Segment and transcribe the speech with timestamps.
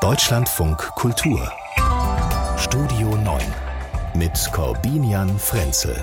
[0.00, 1.52] Deutschlandfunk Kultur
[2.56, 3.42] Studio 9
[4.14, 5.94] mit Corbinian Frenzel.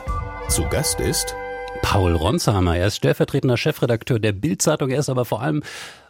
[0.50, 1.34] Zu Gast ist
[1.82, 2.78] Paul Ronsheimer.
[2.78, 4.92] Er ist stellvertretender Chefredakteur der Bild-Zeitung.
[4.92, 5.64] Er ist aber vor allem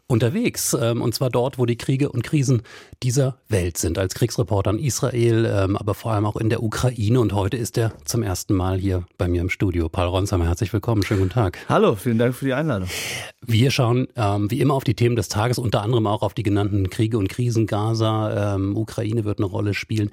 [0.07, 0.75] unterwegs.
[0.79, 2.61] Ähm, und zwar dort, wo die Kriege und Krisen
[3.03, 3.97] dieser Welt sind.
[3.97, 7.19] Als Kriegsreporter in Israel, ähm, aber vor allem auch in der Ukraine.
[7.19, 9.89] Und heute ist er zum ersten Mal hier bei mir im Studio.
[9.89, 11.03] Paul Ronsheimer, herzlich willkommen.
[11.03, 11.59] Schönen guten Tag.
[11.67, 12.89] Hallo, vielen Dank für die Einladung.
[13.45, 16.43] Wir schauen ähm, wie immer auf die Themen des Tages, unter anderem auch auf die
[16.43, 17.67] genannten Kriege und Krisen.
[17.67, 20.09] Gaza, ähm, Ukraine wird eine Rolle spielen.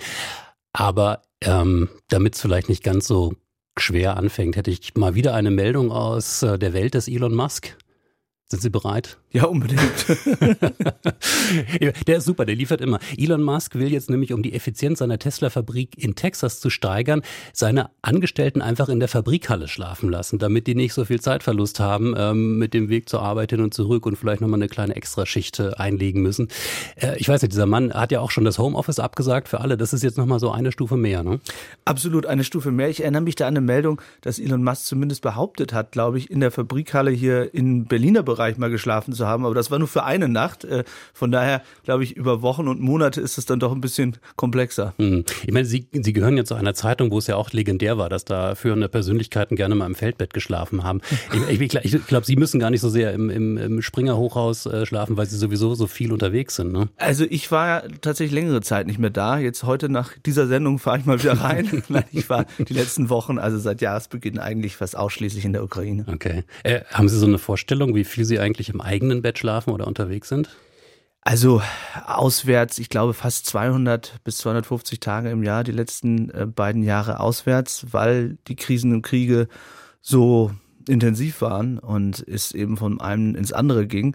[0.72, 3.34] Aber ähm, damit es vielleicht nicht ganz so
[3.78, 7.76] schwer anfängt, hätte ich mal wieder eine Meldung aus äh, der Welt des Elon Musk.
[8.46, 9.18] Sind Sie bereit?
[9.34, 9.80] Ja, unbedingt.
[12.06, 13.00] der ist super, der liefert immer.
[13.18, 17.90] Elon Musk will jetzt nämlich, um die Effizienz seiner Tesla-Fabrik in Texas zu steigern, seine
[18.00, 22.58] Angestellten einfach in der Fabrikhalle schlafen lassen, damit die nicht so viel Zeitverlust haben ähm,
[22.58, 25.72] mit dem Weg zur Arbeit hin und zurück und vielleicht nochmal eine kleine Extraschicht äh,
[25.72, 26.46] einlegen müssen.
[26.94, 29.76] Äh, ich weiß nicht, dieser Mann hat ja auch schon das Homeoffice abgesagt für alle.
[29.76, 31.40] Das ist jetzt nochmal so eine Stufe mehr, ne?
[31.84, 32.88] Absolut, eine Stufe mehr.
[32.88, 36.30] Ich erinnere mich da an eine Meldung, dass Elon Musk zumindest behauptet hat, glaube ich,
[36.30, 39.88] in der Fabrikhalle hier in Berliner Bereich mal geschlafen zu haben, aber das war nur
[39.88, 40.64] für eine Nacht.
[40.64, 44.16] Äh, von daher glaube ich, über Wochen und Monate ist es dann doch ein bisschen
[44.36, 44.94] komplexer.
[44.98, 45.24] Hm.
[45.46, 48.08] Ich meine, Sie, Sie gehören ja zu einer Zeitung, wo es ja auch legendär war,
[48.08, 51.00] dass da führende Persönlichkeiten gerne mal im Feldbett geschlafen haben.
[51.48, 54.86] Ich, ich, ich glaube, Sie müssen gar nicht so sehr im, im, im Springer-Hochhaus äh,
[54.86, 56.72] schlafen, weil Sie sowieso so viel unterwegs sind.
[56.72, 56.88] Ne?
[56.96, 59.38] Also ich war ja tatsächlich längere Zeit nicht mehr da.
[59.38, 61.82] Jetzt heute nach dieser Sendung fahre ich mal wieder rein.
[61.88, 66.04] Nein, ich war die letzten Wochen, also seit Jahresbeginn eigentlich fast ausschließlich in der Ukraine.
[66.12, 66.44] Okay.
[66.62, 69.86] Äh, haben Sie so eine Vorstellung, wie viel Sie eigentlich im eigenen Bett schlafen oder
[69.86, 70.48] unterwegs sind?
[71.26, 71.62] Also
[72.06, 77.18] auswärts, ich glaube fast 200 bis 250 Tage im Jahr, die letzten äh, beiden Jahre
[77.20, 79.48] auswärts, weil die Krisen und Kriege
[80.02, 80.50] so
[80.86, 84.14] intensiv waren und es eben von einem ins andere ging.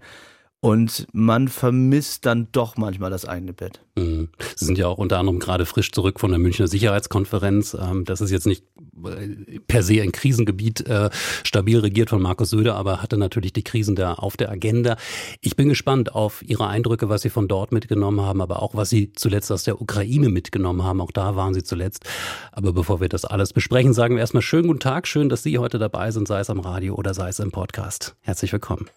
[0.62, 3.80] Und man vermisst dann doch manchmal das eigene Bett.
[3.96, 4.28] Mhm.
[4.58, 7.78] Sie sind ja auch unter anderem gerade frisch zurück von der Münchner Sicherheitskonferenz.
[7.80, 8.66] Ähm, das ist jetzt nicht
[9.06, 11.12] äh, per se ein Krisengebiet, äh,
[11.46, 14.98] stabil regiert von Markus Söder, aber hatte natürlich die Krisen da auf der Agenda.
[15.40, 18.90] Ich bin gespannt auf Ihre Eindrücke, was Sie von dort mitgenommen haben, aber auch was
[18.90, 21.00] Sie zuletzt aus der Ukraine mitgenommen haben.
[21.00, 22.04] Auch da waren Sie zuletzt.
[22.52, 25.08] Aber bevor wir das alles besprechen, sagen wir erstmal schönen guten Tag.
[25.08, 28.18] Schön, dass Sie heute dabei sind, sei es am Radio oder sei es im Podcast.
[28.20, 28.90] Herzlich willkommen.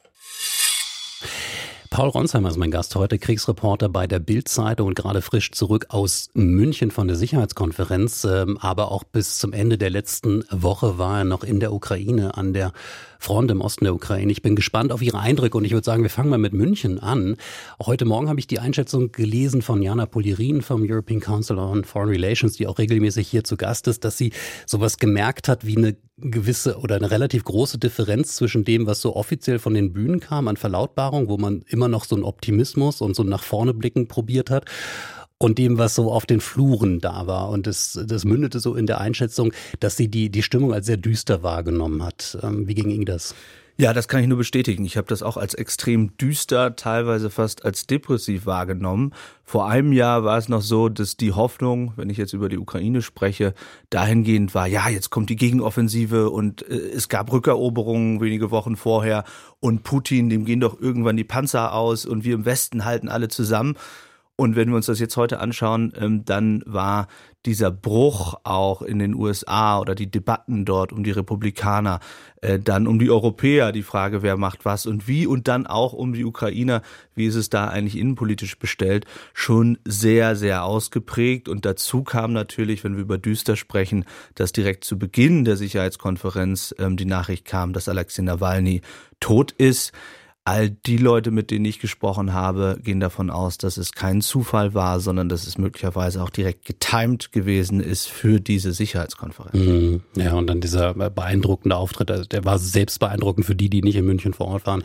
[1.93, 6.31] Paul Ronsheimer ist mein Gast heute, Kriegsreporter bei der Bild-Zeitung und gerade frisch zurück aus
[6.33, 8.25] München von der Sicherheitskonferenz.
[8.25, 12.35] Ähm, aber auch bis zum Ende der letzten Woche war er noch in der Ukraine
[12.39, 12.73] an der
[13.23, 14.33] Front im Osten der Ukraine.
[14.33, 16.99] Ich bin gespannt auf Ihre Eindrücke und ich würde sagen, wir fangen mal mit München
[16.99, 17.37] an.
[17.81, 22.09] Heute Morgen habe ich die Einschätzung gelesen von Jana Polirin vom European Council on Foreign
[22.09, 24.33] Relations, die auch regelmäßig hier zu Gast ist, dass sie
[24.67, 29.15] sowas gemerkt hat wie eine gewisse oder eine relativ große Differenz zwischen dem, was so
[29.15, 33.15] offiziell von den Bühnen kam an Verlautbarung, wo man immer noch so einen Optimismus und
[33.15, 34.65] so nach vorne blicken probiert hat
[35.43, 37.49] und dem, was so auf den Fluren da war.
[37.49, 40.97] Und das, das mündete so in der Einschätzung, dass sie die, die Stimmung als sehr
[40.97, 42.39] düster wahrgenommen hat.
[42.43, 43.35] Ähm, wie ging Ihnen das?
[43.77, 44.85] Ja, das kann ich nur bestätigen.
[44.85, 49.13] Ich habe das auch als extrem düster, teilweise fast als depressiv wahrgenommen.
[49.45, 52.59] Vor einem Jahr war es noch so, dass die Hoffnung, wenn ich jetzt über die
[52.59, 53.55] Ukraine spreche,
[53.91, 59.25] dahingehend war, ja, jetzt kommt die Gegenoffensive und äh, es gab Rückeroberungen wenige Wochen vorher
[59.59, 63.27] und Putin, dem gehen doch irgendwann die Panzer aus und wir im Westen halten alle
[63.27, 63.75] zusammen.
[64.37, 67.07] Und wenn wir uns das jetzt heute anschauen, ähm, dann war
[67.45, 72.01] dieser Bruch auch in den USA oder die Debatten dort um die Republikaner,
[72.41, 75.93] äh, dann um die Europäer, die Frage, wer macht was und wie und dann auch
[75.93, 76.83] um die Ukrainer,
[77.15, 81.49] wie ist es da eigentlich innenpolitisch bestellt, schon sehr, sehr ausgeprägt.
[81.49, 84.05] Und dazu kam natürlich, wenn wir über Düster sprechen,
[84.35, 88.81] dass direkt zu Beginn der Sicherheitskonferenz ähm, die Nachricht kam, dass Alexei Nawalny
[89.21, 89.93] tot ist.
[90.45, 94.75] All die Leute, mit denen ich gesprochen habe, gehen davon aus, dass es kein Zufall
[94.75, 99.55] war, sondern dass es möglicherweise auch direkt getimed gewesen ist für diese Sicherheitskonferenz.
[99.55, 100.03] Mhm.
[100.17, 103.95] Ja, und dann dieser beeindruckende Auftritt, also der war selbst beeindruckend für die, die nicht
[103.95, 104.83] in München vor Ort waren.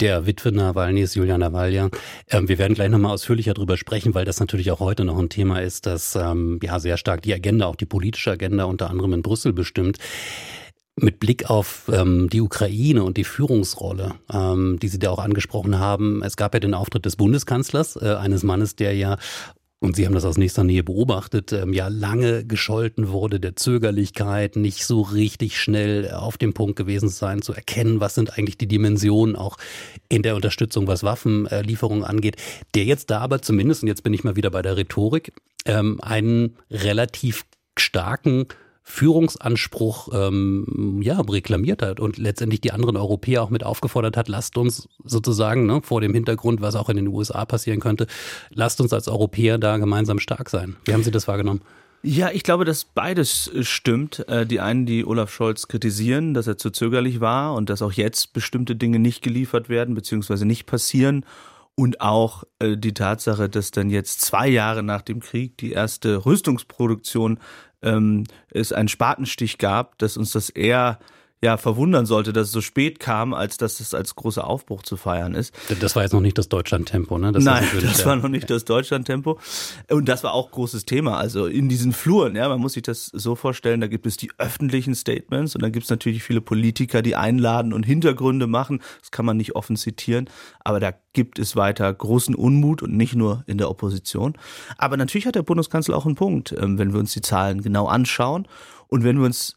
[0.00, 1.90] Der Witwe Nawalnys, Julian Nawalja.
[2.30, 5.28] Ähm, wir werden gleich nochmal ausführlicher darüber sprechen, weil das natürlich auch heute noch ein
[5.28, 9.12] Thema ist, das ähm, ja sehr stark die Agenda, auch die politische Agenda unter anderem
[9.12, 9.98] in Brüssel bestimmt
[10.98, 15.78] mit Blick auf ähm, die Ukraine und die Führungsrolle, ähm, die Sie da auch angesprochen
[15.78, 16.22] haben.
[16.22, 19.18] Es gab ja den Auftritt des Bundeskanzlers, äh, eines Mannes, der ja
[19.78, 24.56] und Sie haben das aus nächster Nähe beobachtet, ähm, ja lange gescholten wurde der Zögerlichkeit,
[24.56, 28.68] nicht so richtig schnell auf dem Punkt gewesen sein, zu erkennen, was sind eigentlich die
[28.68, 29.58] Dimensionen auch
[30.08, 32.36] in der Unterstützung, was Waffenlieferungen angeht,
[32.74, 35.32] der jetzt da aber zumindest, und jetzt bin ich mal wieder bei der Rhetorik,
[35.66, 37.44] ähm, einen relativ
[37.78, 38.46] starken
[38.88, 44.56] Führungsanspruch ähm, ja reklamiert hat und letztendlich die anderen Europäer auch mit aufgefordert hat, lasst
[44.56, 48.06] uns sozusagen ne, vor dem Hintergrund, was auch in den USA passieren könnte,
[48.50, 50.76] lasst uns als Europäer da gemeinsam stark sein.
[50.84, 51.62] Wie haben Sie das wahrgenommen?
[52.02, 54.26] Ja, ich glaube, dass beides äh, stimmt.
[54.28, 57.92] Äh, die einen, die Olaf Scholz kritisieren, dass er zu zögerlich war und dass auch
[57.92, 60.44] jetzt bestimmte Dinge nicht geliefert werden bzw.
[60.44, 61.24] nicht passieren.
[61.78, 66.24] Und auch äh, die Tatsache, dass dann jetzt zwei Jahre nach dem Krieg die erste
[66.24, 67.38] Rüstungsproduktion
[67.82, 70.98] ähm, es einen Spatenstich gab, dass uns das eher
[71.42, 74.96] ja verwundern sollte, dass es so spät kam, als dass es als großer Aufbruch zu
[74.96, 75.54] feiern ist.
[75.80, 77.32] Das war jetzt noch nicht das Deutschlandtempo, ne?
[77.32, 79.38] Das Nein, das war noch nicht das Deutschlandtempo.
[79.90, 81.18] Und das war auch großes Thema.
[81.18, 84.30] Also in diesen Fluren, ja, man muss sich das so vorstellen, da gibt es die
[84.38, 88.80] öffentlichen Statements und dann gibt es natürlich viele Politiker, die einladen und Hintergründe machen.
[89.00, 90.30] Das kann man nicht offen zitieren,
[90.60, 94.38] aber da gibt es weiter großen Unmut und nicht nur in der Opposition.
[94.78, 97.86] Aber natürlich hat der Bundeskanzler auch einen Punkt, ähm, wenn wir uns die Zahlen genau
[97.86, 98.48] anschauen
[98.88, 99.54] und wenn wir uns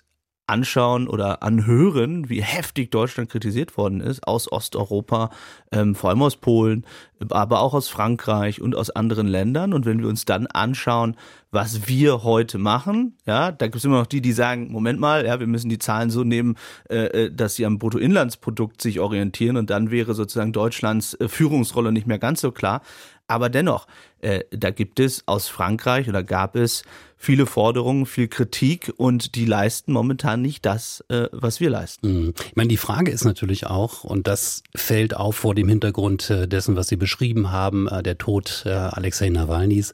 [0.49, 5.29] anschauen oder anhören, wie heftig Deutschland kritisiert worden ist aus Osteuropa,
[5.71, 6.85] ähm, vor allem aus Polen,
[7.29, 9.73] aber auch aus Frankreich und aus anderen Ländern.
[9.73, 11.15] Und wenn wir uns dann anschauen,
[11.51, 15.25] was wir heute machen, ja, da gibt es immer noch die, die sagen, Moment mal,
[15.25, 16.55] ja, wir müssen die Zahlen so nehmen,
[16.89, 21.91] äh, äh dass sie am Bruttoinlandsprodukt sich orientieren und dann wäre sozusagen Deutschlands äh, Führungsrolle
[21.91, 22.81] nicht mehr ganz so klar.
[23.27, 23.85] Aber dennoch,
[24.21, 26.83] äh, da gibt es aus Frankreich oder gab es
[27.21, 32.23] viele Forderungen, viel Kritik und die leisten momentan nicht das, äh, was wir leisten.
[32.23, 32.33] Mhm.
[32.47, 36.47] Ich meine, die Frage ist natürlich auch, und das fällt auf vor dem Hintergrund äh,
[36.47, 39.91] dessen, was Sie beschrieben haben, äh, der Tod äh, Alexei Nawalnys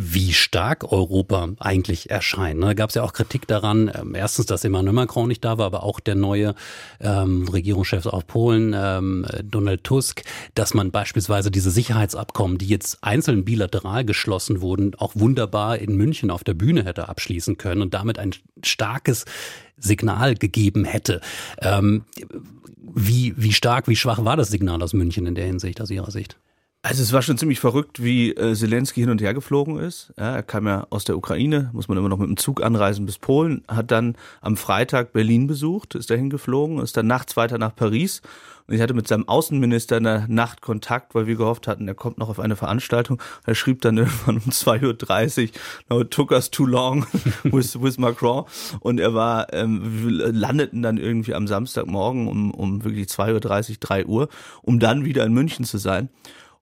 [0.00, 2.62] wie stark Europa eigentlich erscheint.
[2.62, 5.66] Da gab es ja auch Kritik daran, ähm, erstens, dass Emmanuel Macron nicht da war,
[5.66, 6.54] aber auch der neue
[7.00, 10.22] ähm, Regierungschef aus Polen, ähm, Donald Tusk,
[10.54, 16.30] dass man beispielsweise diese Sicherheitsabkommen, die jetzt einzeln bilateral geschlossen wurden, auch wunderbar in München
[16.30, 19.24] auf der Bühne hätte abschließen können und damit ein starkes
[19.78, 21.20] Signal gegeben hätte.
[21.60, 22.04] Ähm,
[22.94, 26.12] wie, wie stark, wie schwach war das Signal aus München in der Hinsicht, aus Ihrer
[26.12, 26.36] Sicht?
[26.80, 30.12] Also es war schon ziemlich verrückt, wie äh, Zelensky hin und her geflogen ist.
[30.16, 33.04] Ja, er kam ja aus der Ukraine, muss man immer noch mit dem Zug anreisen
[33.04, 37.58] bis Polen, hat dann am Freitag Berlin besucht, ist dahin geflogen, ist dann nachts weiter
[37.58, 38.22] nach Paris.
[38.68, 41.94] Und ich hatte mit seinem Außenminister in der Nacht Kontakt, weil wir gehofft hatten, er
[41.94, 43.20] kommt noch auf eine Veranstaltung.
[43.44, 45.50] Er schrieb dann irgendwann um 2.30 Uhr,
[45.88, 47.06] no, it took us too long
[47.42, 48.44] with, with Macron.
[48.78, 53.76] Und er war, ähm, wir landeten dann irgendwie am Samstagmorgen um, um wirklich 2.30 Uhr,
[53.80, 54.28] 3 Uhr,
[54.62, 56.08] um dann wieder in München zu sein.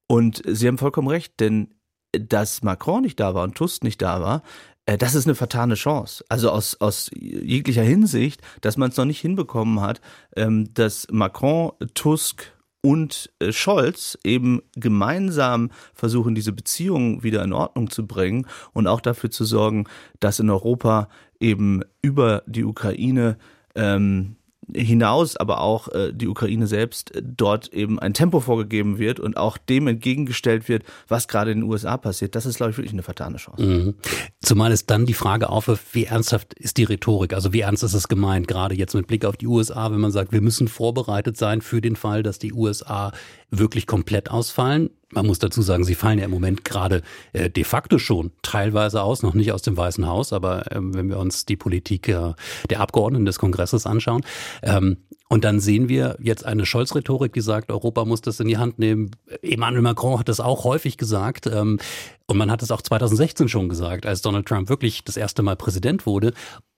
[0.08, 1.74] Und Sie haben vollkommen recht, denn
[2.12, 4.42] dass Macron nicht da war und Tusk nicht da war,
[4.86, 6.24] äh, das ist eine vertane Chance.
[6.28, 10.00] Also aus, aus jeglicher Hinsicht, dass man es noch nicht hinbekommen hat,
[10.36, 17.90] ähm, dass Macron, Tusk und äh, Scholz eben gemeinsam versuchen, diese Beziehungen wieder in Ordnung
[17.90, 19.86] zu bringen und auch dafür zu sorgen,
[20.20, 21.08] dass in Europa
[21.40, 23.38] eben über die Ukraine
[23.74, 24.36] ähm,
[24.74, 29.36] hinaus, aber auch äh, die Ukraine selbst äh, dort eben ein Tempo vorgegeben wird und
[29.36, 32.34] auch dem entgegengestellt wird, was gerade in den USA passiert.
[32.34, 33.62] Das ist, glaube ich, wirklich eine vertane Chance.
[33.62, 33.94] Mhm.
[34.40, 37.32] Zumal es dann die Frage aufwirft, wie ernsthaft ist die Rhetorik?
[37.32, 40.12] Also wie ernst ist es gemeint, gerade jetzt mit Blick auf die USA, wenn man
[40.12, 43.12] sagt, wir müssen vorbereitet sein für den Fall, dass die USA
[43.50, 44.90] wirklich komplett ausfallen.
[45.10, 47.02] Man muss dazu sagen, sie fallen ja im Moment gerade
[47.32, 51.08] äh, de facto schon teilweise aus, noch nicht aus dem Weißen Haus, aber ähm, wenn
[51.08, 52.32] wir uns die Politik äh,
[52.70, 54.22] der Abgeordneten des Kongresses anschauen,
[54.62, 54.98] ähm,
[55.28, 58.78] und dann sehen wir jetzt eine Scholz-Rhetorik, die sagt, Europa muss das in die Hand
[58.78, 59.10] nehmen.
[59.42, 61.48] Emmanuel Macron hat das auch häufig gesagt.
[61.48, 61.80] Ähm,
[62.28, 65.56] und man hat es auch 2016 schon gesagt, als Donald Trump wirklich das erste Mal
[65.56, 66.32] Präsident wurde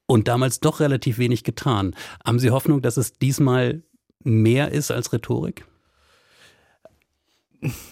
[0.06, 1.94] und damals doch relativ wenig getan.
[2.24, 3.82] Haben Sie Hoffnung, dass es diesmal
[4.24, 5.66] mehr ist als Rhetorik?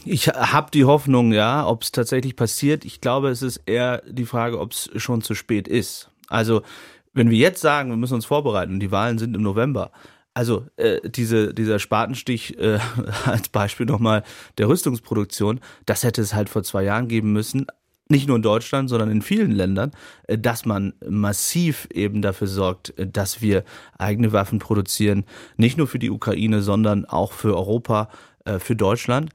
[0.05, 2.85] Ich habe die Hoffnung, ja, ob es tatsächlich passiert.
[2.85, 6.11] Ich glaube, es ist eher die Frage, ob es schon zu spät ist.
[6.29, 6.63] Also,
[7.13, 9.91] wenn wir jetzt sagen, wir müssen uns vorbereiten und die Wahlen sind im November,
[10.35, 12.79] also äh, diese, dieser Spatenstich äh,
[13.25, 14.23] als Beispiel nochmal
[14.59, 17.67] der Rüstungsproduktion, das hätte es halt vor zwei Jahren geben müssen,
[18.09, 19.93] nicht nur in Deutschland, sondern in vielen Ländern,
[20.25, 23.65] äh, dass man massiv eben dafür sorgt, äh, dass wir
[23.99, 25.25] eigene Waffen produzieren,
[25.57, 28.11] nicht nur für die Ukraine, sondern auch für Europa,
[28.47, 29.31] äh, für Deutschland.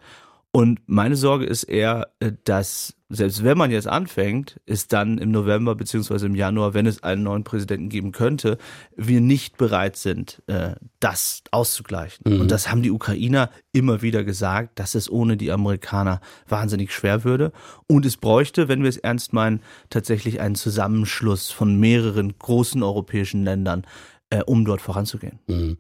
[0.53, 5.32] Und meine Sorge ist eher, äh, dass selbst wenn man jetzt anfängt, ist dann im
[5.32, 8.58] November beziehungsweise im Januar, wenn es einen neuen Präsidenten geben könnte,
[8.96, 12.24] wir nicht bereit sind, äh, das auszugleichen.
[12.25, 12.41] Mhm.
[12.41, 17.25] Und das haben die Ukrainer immer wieder gesagt, dass es ohne die Amerikaner wahnsinnig schwer
[17.25, 17.51] würde.
[17.88, 23.44] Und es bräuchte, wenn wir es ernst meinen, tatsächlich einen Zusammenschluss von mehreren großen europäischen
[23.44, 23.86] Ländern,
[24.46, 25.39] um dort voranzugehen.
[25.48, 25.77] Mhm.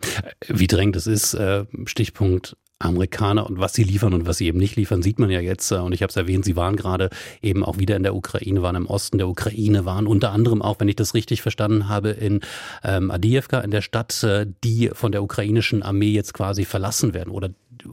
[0.49, 1.37] Wie drängend es ist,
[1.85, 5.39] Stichpunkt Amerikaner und was sie liefern und was sie eben nicht liefern, sieht man ja
[5.39, 5.71] jetzt.
[5.71, 7.09] Äh, und ich habe es erwähnt, sie waren gerade
[7.41, 10.79] eben auch wieder in der Ukraine, waren im Osten der Ukraine, waren unter anderem auch,
[10.79, 12.41] wenn ich das richtig verstanden habe, in
[12.83, 17.31] ähm, Adiyevka, in der Stadt, äh, die von der ukrainischen Armee jetzt quasi verlassen werden.
[17.31, 17.49] Oder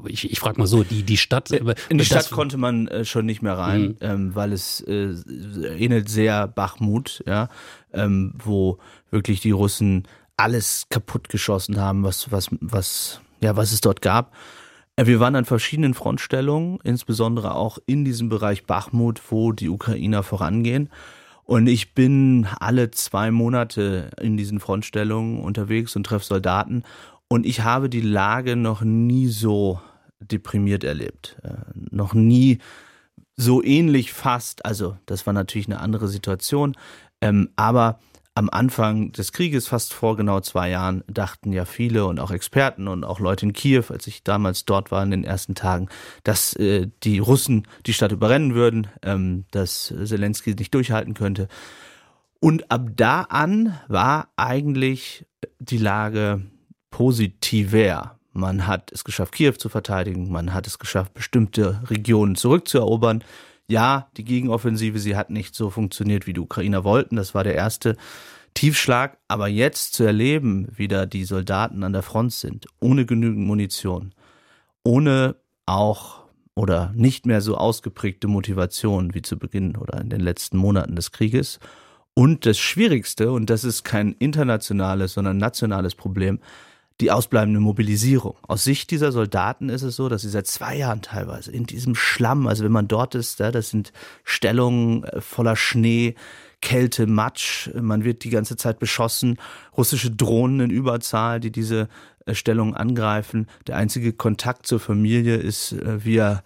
[0.07, 1.51] ich, ich frage mal so, die, die Stadt.
[1.51, 3.97] In die Stadt konnte man äh, schon nicht mehr rein, mhm.
[4.01, 5.15] ähm, weil es äh,
[5.79, 7.49] ähnelt sehr Bachmut, ja,
[7.93, 8.79] ähm, wo
[9.11, 14.33] wirklich die Russen alles kaputt geschossen haben, was, was, was, ja, was es dort gab.
[14.99, 20.23] Äh, wir waren an verschiedenen Frontstellungen, insbesondere auch in diesem Bereich Bachmut, wo die Ukrainer
[20.23, 20.91] vorangehen.
[21.45, 26.83] Und ich bin alle zwei Monate in diesen Frontstellungen unterwegs und treffe Soldaten.
[27.29, 29.81] Und ich habe die Lage noch nie so
[30.21, 31.37] deprimiert erlebt.
[31.43, 31.55] Äh,
[31.91, 32.59] noch nie
[33.37, 34.67] so ähnlich fast.
[34.67, 36.75] Also, das war natürlich eine andere Situation.
[37.21, 38.01] Ähm, aber
[38.39, 42.87] am Anfang des Krieges, fast vor genau zwei Jahren, dachten ja viele und auch Experten
[42.87, 45.89] und auch Leute in Kiew, als ich damals dort war in den ersten Tagen,
[46.23, 51.49] dass äh, die Russen die Stadt überrennen würden, ähm, dass Zelensky nicht durchhalten könnte.
[52.39, 55.27] Und ab da an war eigentlich
[55.59, 56.43] die Lage
[56.93, 58.21] positiver.
[58.33, 63.25] Man hat es geschafft, Kiew zu verteidigen, man hat es geschafft, bestimmte Regionen zurückzuerobern
[63.69, 67.17] ja, die Gegenoffensive, sie hat nicht so funktioniert, wie die Ukrainer wollten.
[67.17, 67.97] Das war der erste
[68.55, 69.19] Tiefschlag.
[69.29, 74.15] Aber jetzt zu erleben, wie da die Soldaten an der Front sind, ohne genügend Munition,
[74.85, 80.57] ohne auch oder nicht mehr so ausgeprägte Motivation wie zu Beginn oder in den letzten
[80.57, 81.61] Monaten des Krieges.
[82.15, 86.41] Und das Schwierigste, und das ist kein internationales, sondern nationales Problem,
[87.01, 88.37] die ausbleibende Mobilisierung.
[88.43, 91.95] Aus Sicht dieser Soldaten ist es so, dass sie seit zwei Jahren teilweise in diesem
[91.95, 93.93] Schlamm, also wenn man dort ist, das sind
[94.25, 96.15] Stellungen äh, voller Schnee,
[96.61, 99.39] Kälte, Matsch, man wird die ganze Zeit beschossen,
[99.77, 101.89] russische Drohnen in Überzahl, die diese
[102.27, 103.47] äh, Stellungen angreifen.
[103.69, 106.43] Der einzige Kontakt zur Familie ist äh, via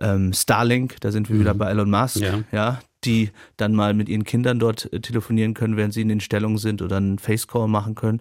[0.00, 1.40] ähm, Starlink, da sind wir mhm.
[1.40, 2.40] wieder bei Elon Musk, ja.
[2.50, 2.80] ja.
[3.04, 6.82] die dann mal mit ihren Kindern dort telefonieren können, während sie in den Stellungen sind
[6.82, 8.20] oder einen Facecall machen können.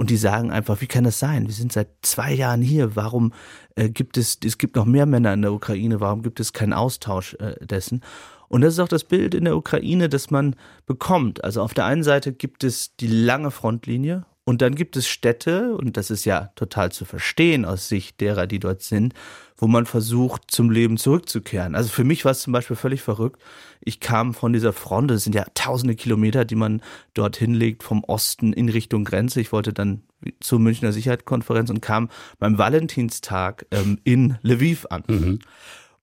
[0.00, 1.46] Und die sagen einfach, wie kann das sein?
[1.46, 2.96] Wir sind seit zwei Jahren hier.
[2.96, 3.34] Warum
[3.74, 6.00] äh, gibt es, es gibt noch mehr Männer in der Ukraine.
[6.00, 8.00] Warum gibt es keinen Austausch äh, dessen?
[8.48, 11.44] Und das ist auch das Bild in der Ukraine, das man bekommt.
[11.44, 15.76] Also auf der einen Seite gibt es die lange Frontlinie und dann gibt es Städte,
[15.76, 19.12] und das ist ja total zu verstehen aus Sicht derer, die dort sind,
[19.60, 21.74] wo man versucht, zum Leben zurückzukehren.
[21.74, 23.42] Also für mich war es zum Beispiel völlig verrückt.
[23.80, 26.80] Ich kam von dieser Front, das sind ja tausende Kilometer, die man
[27.12, 29.40] dorthin legt, vom Osten in Richtung Grenze.
[29.40, 30.02] Ich wollte dann
[30.40, 35.04] zur Münchner Sicherheitskonferenz und kam beim Valentinstag ähm, in Lviv an.
[35.06, 35.38] Mhm.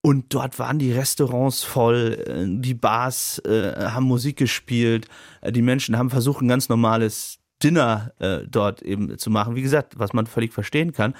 [0.01, 5.07] Und dort waren die Restaurants voll, äh, die Bars äh, haben Musik gespielt,
[5.41, 9.55] äh, die Menschen haben versucht, ein ganz normales Dinner äh, dort eben zu machen.
[9.55, 11.15] Wie gesagt, was man völlig verstehen kann.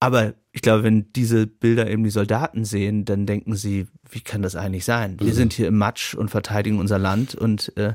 [0.00, 4.42] Aber ich glaube, wenn diese Bilder eben die Soldaten sehen, dann denken sie, wie kann
[4.42, 5.18] das eigentlich sein?
[5.18, 5.32] Wir mhm.
[5.32, 7.94] sind hier im Matsch und verteidigen unser Land und äh,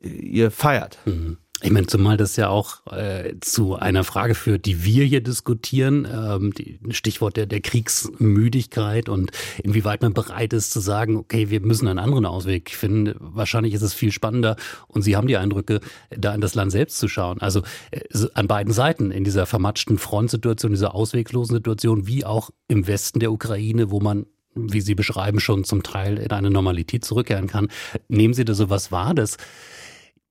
[0.00, 0.98] ihr feiert.
[1.04, 1.38] Mhm.
[1.62, 6.08] Ich meine, zumal das ja auch äh, zu einer Frage führt, die wir hier diskutieren,
[6.12, 9.30] ähm, die, Stichwort der, der Kriegsmüdigkeit und
[9.62, 13.14] inwieweit man bereit ist zu sagen, okay, wir müssen einen anderen Ausweg finden.
[13.20, 14.56] Wahrscheinlich ist es viel spannender
[14.88, 17.40] und Sie haben die Eindrücke, da in das Land selbst zu schauen.
[17.40, 18.00] Also äh,
[18.34, 23.30] an beiden Seiten in dieser vermatschten Frontsituation, dieser ausweglosen Situation, wie auch im Westen der
[23.30, 27.68] Ukraine, wo man wie Sie beschreiben, schon zum Teil in eine Normalität zurückkehren kann.
[28.08, 29.38] Nehmen Sie da sowas wahr, dass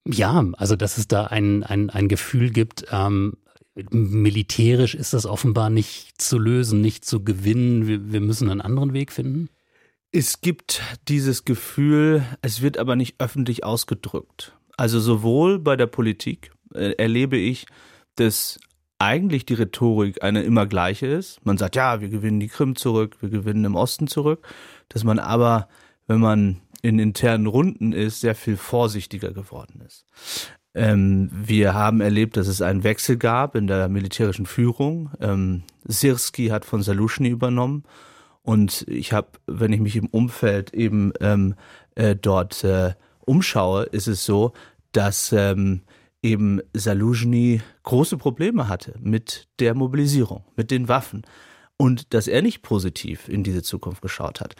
[0.07, 3.37] ja, also dass es da ein, ein, ein Gefühl gibt, ähm,
[3.91, 7.87] militärisch ist das offenbar nicht zu lösen, nicht zu gewinnen.
[7.87, 9.49] Wir, wir müssen einen anderen Weg finden.
[10.11, 14.57] Es gibt dieses Gefühl, es wird aber nicht öffentlich ausgedrückt.
[14.75, 17.65] Also sowohl bei der Politik äh, erlebe ich,
[18.15, 18.59] dass
[18.99, 21.43] eigentlich die Rhetorik eine immer gleiche ist.
[21.45, 24.45] Man sagt, ja, wir gewinnen die Krim zurück, wir gewinnen im Osten zurück.
[24.89, 25.69] Dass man aber,
[26.07, 30.05] wenn man in internen Runden ist, sehr viel vorsichtiger geworden ist.
[30.73, 35.11] Ähm, wir haben erlebt, dass es einen Wechsel gab in der militärischen Führung.
[35.19, 37.83] Ähm, Sirski hat von Salushny übernommen
[38.41, 41.55] und ich habe, wenn ich mich im Umfeld eben ähm,
[41.95, 44.53] äh, dort äh, umschaue, ist es so,
[44.93, 45.81] dass ähm,
[46.21, 51.23] eben Saluzhny große Probleme hatte mit der Mobilisierung, mit den Waffen
[51.77, 54.55] und dass er nicht positiv in diese Zukunft geschaut hat.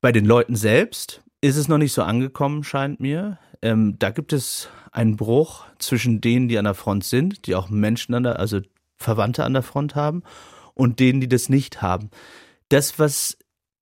[0.00, 3.38] Bei den Leuten selbst ist es noch nicht so angekommen, scheint mir.
[3.62, 7.68] Ähm, da gibt es einen Bruch zwischen denen, die an der Front sind, die auch
[7.68, 8.60] Menschen an der, also
[8.96, 10.22] Verwandte an der Front haben,
[10.74, 12.10] und denen, die das nicht haben.
[12.68, 13.38] Das, was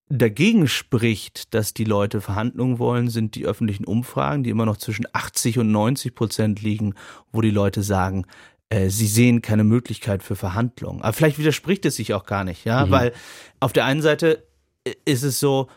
[0.08, 5.06] dagegen spricht, dass die Leute Verhandlungen wollen, sind die öffentlichen Umfragen, die immer noch zwischen
[5.12, 6.94] 80 und 90 Prozent liegen,
[7.32, 8.26] wo die Leute sagen,
[8.68, 11.02] äh, sie sehen keine Möglichkeit für Verhandlungen.
[11.02, 12.90] Aber vielleicht widerspricht es sich auch gar nicht, ja, mhm.
[12.90, 13.12] weil
[13.60, 14.44] auf der einen Seite
[15.04, 15.68] ist es so,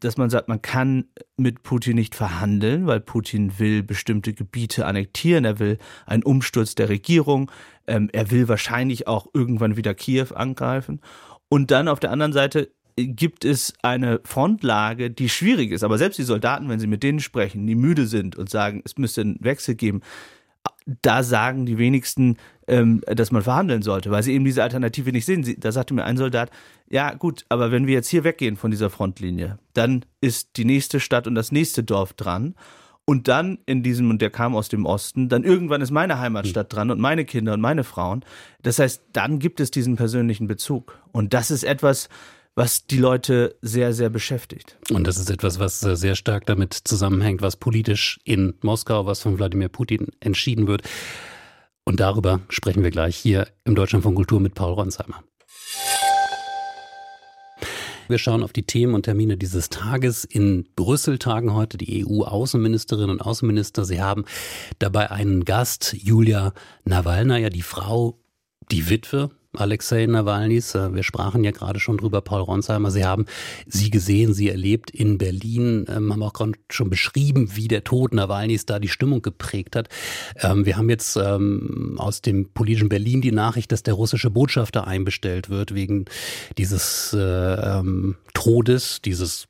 [0.00, 1.06] dass man sagt, man kann
[1.38, 6.90] mit Putin nicht verhandeln, weil Putin will bestimmte Gebiete annektieren, er will einen Umsturz der
[6.90, 7.50] Regierung,
[7.86, 11.00] ähm, er will wahrscheinlich auch irgendwann wieder Kiew angreifen.
[11.48, 15.84] Und dann auf der anderen Seite gibt es eine Frontlage, die schwierig ist.
[15.84, 18.98] Aber selbst die Soldaten, wenn sie mit denen sprechen, die müde sind und sagen, es
[18.98, 20.00] müsste einen Wechsel geben,
[21.02, 22.36] da sagen die wenigsten,
[22.68, 25.42] ähm, dass man verhandeln sollte, weil sie eben diese Alternative nicht sehen.
[25.42, 26.50] Sie, da sagte mir ein Soldat,
[26.88, 31.00] ja gut, aber wenn wir jetzt hier weggehen von dieser Frontlinie, dann ist die nächste
[31.00, 32.54] Stadt und das nächste Dorf dran.
[33.08, 36.72] Und dann in diesem, und der kam aus dem Osten, dann irgendwann ist meine Heimatstadt
[36.72, 38.24] dran und meine Kinder und meine Frauen.
[38.62, 41.00] Das heißt, dann gibt es diesen persönlichen Bezug.
[41.12, 42.08] Und das ist etwas,
[42.56, 44.76] was die Leute sehr, sehr beschäftigt.
[44.90, 49.20] Und das ist etwas, was äh, sehr stark damit zusammenhängt, was politisch in Moskau, was
[49.20, 50.82] von Wladimir Putin entschieden wird.
[51.84, 55.22] Und darüber sprechen wir gleich hier im Deutschland von Kultur mit Paul Ronsheimer.
[58.08, 60.24] Wir schauen auf die Themen und Termine dieses Tages.
[60.24, 63.84] In Brüssel tagen heute die EU-Außenministerinnen und Außenminister.
[63.84, 64.24] Sie haben
[64.78, 68.18] dabei einen Gast, Julia Nawalna, die Frau,
[68.70, 70.74] die Witwe Alexei Nawalnys.
[70.74, 72.90] Äh, wir sprachen ja gerade schon drüber, Paul Ronsheimer.
[72.90, 73.26] Sie haben
[73.66, 76.34] sie gesehen, sie erlebt in Berlin, ähm, haben auch
[76.70, 79.88] schon beschrieben, wie der Tod Nawalnys da die Stimmung geprägt hat.
[80.40, 84.86] Ähm, wir haben jetzt ähm, aus dem politischen Berlin die Nachricht, dass der russische Botschafter
[84.86, 86.06] einbestellt wird wegen
[86.58, 87.82] dieses äh,
[88.34, 89.46] Todes, dieses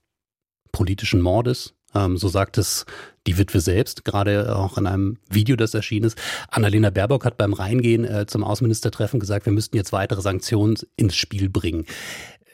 [0.73, 1.75] politischen Mordes.
[1.95, 2.85] so sagt es
[3.27, 6.19] die Witwe selbst, gerade auch in einem Video, das erschienen ist.
[6.49, 11.17] Annalena Baerbock hat beim Reingehen äh, zum Außenministertreffen gesagt, wir müssten jetzt weitere Sanktionen ins
[11.17, 11.87] Spiel bringen.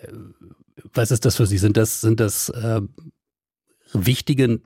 [0.03, 0.09] Äh,
[0.95, 1.59] was ist das für Sie?
[1.59, 2.81] Sind das, sind das äh,
[3.93, 4.61] wichtige,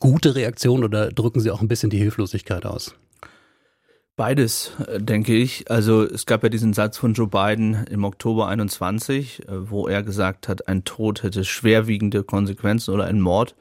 [0.00, 2.94] gute Reaktionen oder drücken Sie auch ein bisschen die Hilflosigkeit aus?
[4.16, 5.70] Beides, äh, denke ich.
[5.70, 10.02] Also es gab ja diesen Satz von Joe Biden im Oktober 21, äh, wo er
[10.02, 13.54] gesagt hat, ein Tod hätte schwerwiegende Konsequenzen oder ein Mord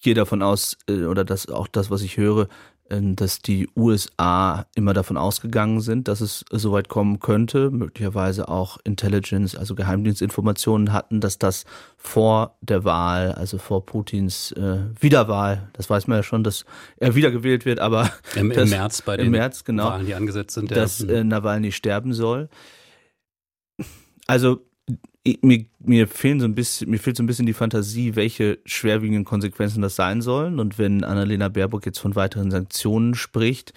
[0.00, 2.48] ich gehe davon aus, äh, oder das auch das, was ich höre,
[2.88, 8.78] äh, dass die USA immer davon ausgegangen sind, dass es soweit kommen könnte, möglicherweise auch
[8.84, 11.66] Intelligence, also Geheimdienstinformationen hatten, dass das
[11.98, 16.64] vor der Wahl, also vor Putins äh, Wiederwahl, das weiß man ja schon, dass
[16.96, 20.70] er wiedergewählt wird, aber im, im März bei den März, genau, Wahlen, die angesetzt sind,
[20.74, 22.48] dass äh, Nawalny sterben soll.
[24.26, 24.62] Also
[25.42, 29.24] mir, mir fehlen so ein bisschen, mir fehlt so ein bisschen die Fantasie, welche schwerwiegenden
[29.24, 30.58] Konsequenzen das sein sollen.
[30.58, 33.74] Und wenn Annalena Baerbock jetzt von weiteren Sanktionen spricht,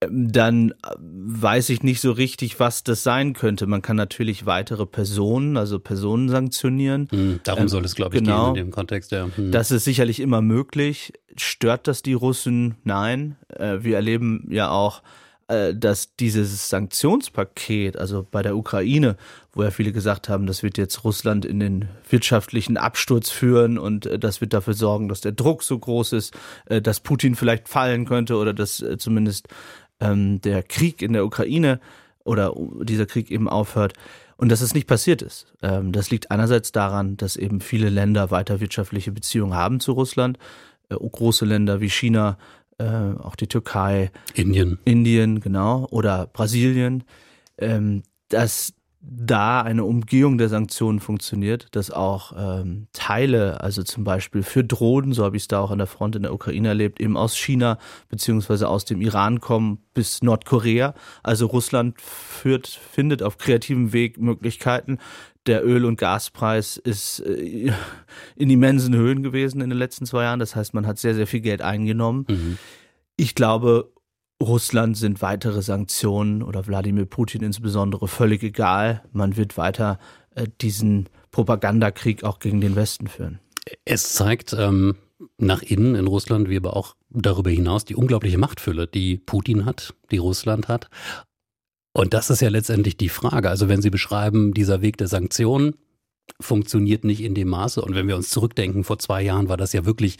[0.00, 3.66] ähm, dann äh, weiß ich nicht so richtig, was das sein könnte.
[3.66, 7.08] Man kann natürlich weitere Personen, also Personen sanktionieren.
[7.10, 9.10] Hm, darum ähm, soll es, glaube ich, genau, gehen in dem Kontext.
[9.10, 9.28] Ja.
[9.34, 9.50] Hm.
[9.50, 11.14] Das ist sicherlich immer möglich.
[11.36, 12.76] Stört das die Russen?
[12.84, 13.36] Nein.
[13.48, 15.02] Äh, wir erleben ja auch
[15.48, 19.16] äh, dass dieses Sanktionspaket, also bei der Ukraine,
[19.58, 24.06] wo ja viele gesagt haben, das wird jetzt Russland in den wirtschaftlichen Absturz führen und
[24.06, 26.34] äh, das wird dafür sorgen, dass der Druck so groß ist,
[26.66, 29.48] äh, dass Putin vielleicht fallen könnte oder dass zumindest
[30.00, 31.80] ähm, der Krieg in der Ukraine
[32.24, 33.94] oder dieser Krieg eben aufhört.
[34.36, 35.52] Und dass es nicht passiert ist.
[35.62, 40.38] Ähm, das liegt einerseits daran, dass eben viele Länder weiter wirtschaftliche Beziehungen haben zu Russland.
[40.88, 42.38] große Länder wie China
[42.78, 47.02] äh, auch die Türkei, Indien, Indien, genau, oder Brasilien,
[47.58, 54.42] ähm, dass da eine Umgehung der Sanktionen funktioniert, dass auch ähm, Teile, also zum Beispiel
[54.42, 57.00] für Drohnen, so habe ich es da auch an der Front in der Ukraine erlebt,
[57.00, 60.94] eben aus China beziehungsweise aus dem Iran kommen bis Nordkorea.
[61.22, 64.98] Also Russland führt, findet auf kreativem Weg Möglichkeiten,
[65.46, 67.72] der Öl- und Gaspreis ist äh,
[68.36, 70.40] in immensen Höhen gewesen in den letzten zwei Jahren.
[70.40, 72.26] Das heißt, man hat sehr, sehr viel Geld eingenommen.
[72.28, 72.58] Mhm.
[73.16, 73.92] Ich glaube,
[74.42, 79.02] Russland sind weitere Sanktionen oder Wladimir Putin insbesondere völlig egal.
[79.12, 79.98] Man wird weiter
[80.34, 83.40] äh, diesen Propagandakrieg auch gegen den Westen führen.
[83.84, 84.96] Es zeigt ähm,
[85.36, 89.94] nach innen in Russland, wie aber auch darüber hinaus, die unglaubliche Machtfülle, die Putin hat,
[90.10, 90.88] die Russland hat.
[91.92, 93.50] Und das ist ja letztendlich die Frage.
[93.50, 95.74] Also wenn Sie beschreiben, dieser Weg der Sanktionen
[96.40, 97.82] funktioniert nicht in dem Maße.
[97.82, 100.18] Und wenn wir uns zurückdenken, vor zwei Jahren war das ja wirklich,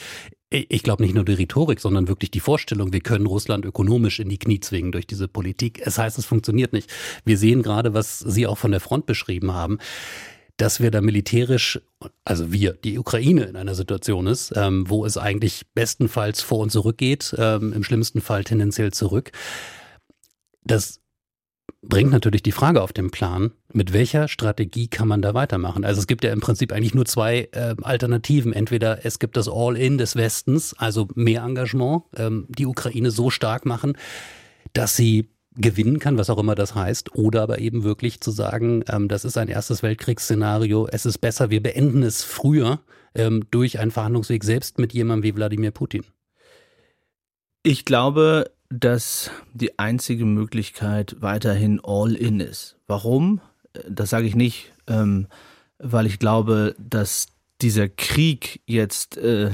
[0.51, 4.29] ich glaube nicht nur die Rhetorik, sondern wirklich die Vorstellung, wir können Russland ökonomisch in
[4.29, 5.81] die Knie zwingen durch diese Politik.
[5.85, 6.91] Es heißt, es funktioniert nicht.
[7.25, 9.79] Wir sehen gerade, was Sie auch von der Front beschrieben haben
[10.59, 11.81] dass wir da militärisch,
[12.25, 16.71] also wir, die Ukraine in einer Situation ist, ähm, wo es eigentlich bestenfalls vor und
[16.71, 19.31] zurück geht, ähm, im schlimmsten Fall tendenziell zurück.
[20.65, 21.01] Das
[21.83, 25.85] bringt natürlich die Frage auf den Plan, mit welcher Strategie kann man da weitermachen?
[25.85, 28.53] Also es gibt ja im Prinzip eigentlich nur zwei äh, Alternativen.
[28.53, 33.65] Entweder es gibt das All-in des Westens, also mehr Engagement, ähm, die Ukraine so stark
[33.65, 33.97] machen,
[34.73, 38.85] dass sie gewinnen kann, was auch immer das heißt, oder aber eben wirklich zu sagen,
[38.89, 42.81] ähm, das ist ein erstes Weltkriegsszenario, es ist besser, wir beenden es früher
[43.15, 46.05] ähm, durch einen Verhandlungsweg selbst mit jemandem wie Wladimir Putin?
[47.63, 52.77] Ich glaube, dass die einzige Möglichkeit weiterhin All-in ist.
[52.87, 53.41] Warum?
[53.89, 55.27] Das sage ich nicht, ähm,
[55.79, 57.29] weil ich glaube, dass
[57.61, 59.51] dieser Krieg jetzt äh,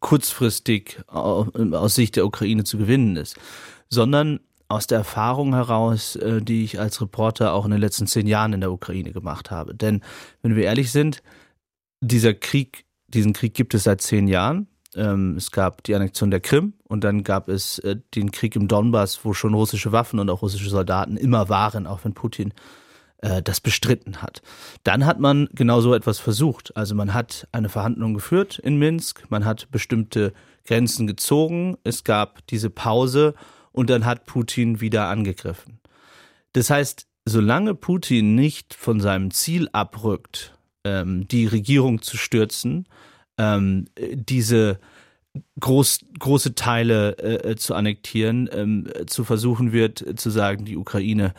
[0.00, 3.36] kurzfristig aus Sicht der Ukraine zu gewinnen ist,
[3.88, 8.26] sondern aus der Erfahrung heraus, äh, die ich als Reporter auch in den letzten zehn
[8.26, 9.74] Jahren in der Ukraine gemacht habe.
[9.74, 10.02] Denn
[10.42, 11.22] wenn wir ehrlich sind,
[12.00, 14.66] dieser Krieg, diesen Krieg gibt es seit zehn Jahren.
[14.96, 18.68] Ähm, es gab die Annexion der Krim und dann gab es äh, den Krieg im
[18.68, 22.52] Donbass, wo schon russische Waffen und auch russische Soldaten immer waren, auch wenn Putin
[23.18, 24.42] äh, das bestritten hat.
[24.82, 26.76] Dann hat man genau so etwas versucht.
[26.76, 30.32] Also man hat eine Verhandlung geführt in Minsk, man hat bestimmte
[30.66, 33.34] Grenzen gezogen, es gab diese Pause
[33.72, 35.80] und dann hat Putin wieder angegriffen.
[36.52, 42.86] Das heißt, solange Putin nicht von seinem Ziel abrückt, ähm, die Regierung zu stürzen,
[43.38, 44.78] ähm, diese
[45.60, 51.34] groß, große Teile äh, zu annektieren, ähm, zu versuchen wird, äh, zu sagen, die Ukraine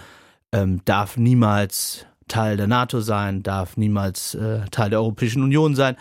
[0.52, 5.96] ähm, darf niemals Teil der NATO sein, darf niemals äh, Teil der Europäischen Union sein.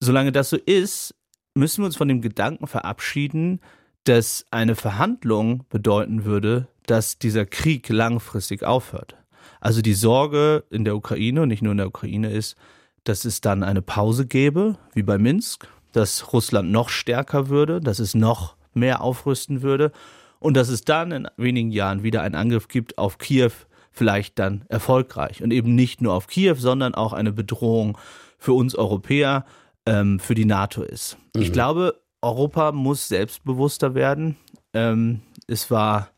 [0.00, 1.14] Solange das so ist,
[1.54, 3.60] müssen wir uns von dem Gedanken verabschieden,
[4.04, 9.16] dass eine Verhandlung bedeuten würde, dass dieser Krieg langfristig aufhört.
[9.60, 12.56] Also die Sorge in der Ukraine und nicht nur in der Ukraine ist,
[13.04, 17.98] dass es dann eine Pause gäbe, wie bei Minsk, dass Russland noch stärker würde, dass
[17.98, 19.92] es noch mehr aufrüsten würde
[20.38, 23.50] und dass es dann in wenigen Jahren wieder einen Angriff gibt auf Kiew,
[23.92, 25.42] vielleicht dann erfolgreich.
[25.42, 27.98] Und eben nicht nur auf Kiew, sondern auch eine Bedrohung
[28.38, 29.44] für uns Europäer,
[29.86, 31.18] ähm, für die NATO ist.
[31.34, 31.42] Mhm.
[31.42, 34.36] Ich glaube, Europa muss selbstbewusster werden.
[34.72, 36.10] Ähm, es war,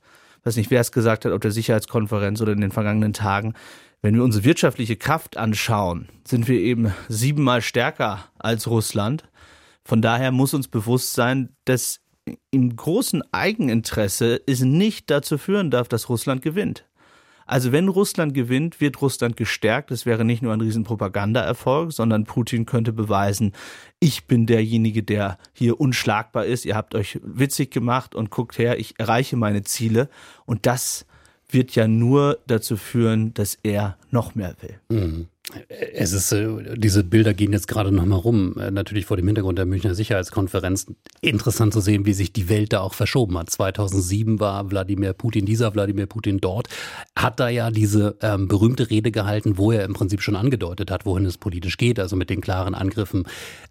[0.45, 3.55] weiß nicht, wer es gesagt hat, auf der Sicherheitskonferenz oder in den vergangenen Tagen,
[4.03, 9.25] wenn wir unsere wirtschaftliche Kraft anschauen, sind wir eben siebenmal stärker als Russland.
[9.85, 12.01] Von daher muss uns bewusst sein, dass
[12.51, 16.85] im großen Eigeninteresse es nicht dazu führen darf, dass Russland gewinnt.
[17.47, 19.91] Also wenn Russland gewinnt, wird Russland gestärkt.
[19.91, 23.53] Es wäre nicht nur ein riesen Propagandaerfolg, sondern Putin könnte beweisen,
[23.99, 26.65] ich bin derjenige, der hier unschlagbar ist.
[26.65, 30.09] Ihr habt euch witzig gemacht und guckt her, ich erreiche meine Ziele.
[30.47, 31.07] Und das
[31.53, 34.79] wird ja nur dazu führen, dass er noch mehr will.
[34.89, 35.29] Mhm.
[35.95, 39.27] Es ist, äh, diese Bilder gehen jetzt gerade noch mal rum, äh, natürlich vor dem
[39.27, 40.87] Hintergrund der Münchner Sicherheitskonferenz.
[41.21, 43.51] Interessant zu sehen, wie sich die Welt da auch verschoben hat.
[43.51, 46.69] 2007 war Wladimir Putin, dieser Wladimir Putin dort,
[47.17, 51.07] hat da ja diese ähm, berühmte Rede gehalten, wo er im Prinzip schon angedeutet hat,
[51.07, 53.25] wohin es politisch geht, also mit den klaren Angriffen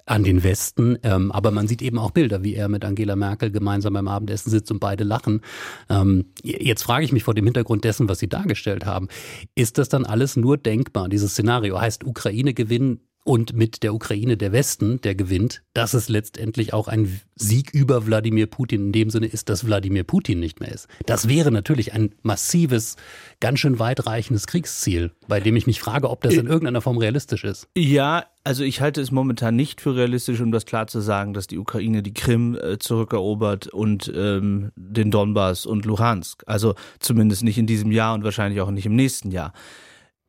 [0.05, 0.97] an den Westen.
[1.03, 4.49] Ähm, aber man sieht eben auch Bilder, wie er mit Angela Merkel gemeinsam beim Abendessen
[4.49, 5.41] sitzt und beide lachen.
[5.89, 9.07] Ähm, jetzt frage ich mich vor dem Hintergrund dessen, was Sie dargestellt haben,
[9.55, 11.70] ist das dann alles nur denkbar, dieses Szenario?
[11.71, 16.73] Szenario heißt Ukraine gewinnen und mit der Ukraine der Westen, der gewinnt, dass es letztendlich
[16.73, 20.71] auch ein Sieg über Wladimir Putin in dem Sinne ist, dass Wladimir Putin nicht mehr
[20.71, 20.87] ist.
[21.05, 22.95] Das wäre natürlich ein massives,
[23.39, 27.43] ganz schön weitreichendes Kriegsziel, bei dem ich mich frage, ob das in irgendeiner Form realistisch
[27.43, 27.67] ist.
[27.77, 31.45] Ja, also ich halte es momentan nicht für realistisch, um das klar zu sagen, dass
[31.45, 36.43] die Ukraine die Krim äh, zurückerobert und ähm, den Donbass und Luhansk.
[36.47, 39.53] Also zumindest nicht in diesem Jahr und wahrscheinlich auch nicht im nächsten Jahr.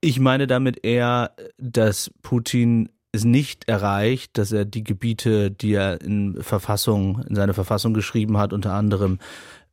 [0.04, 6.00] Ich meine damit eher, dass Putin es nicht erreicht, dass er die Gebiete, die er
[6.00, 9.20] in Verfassung, in seine Verfassung geschrieben hat, unter anderem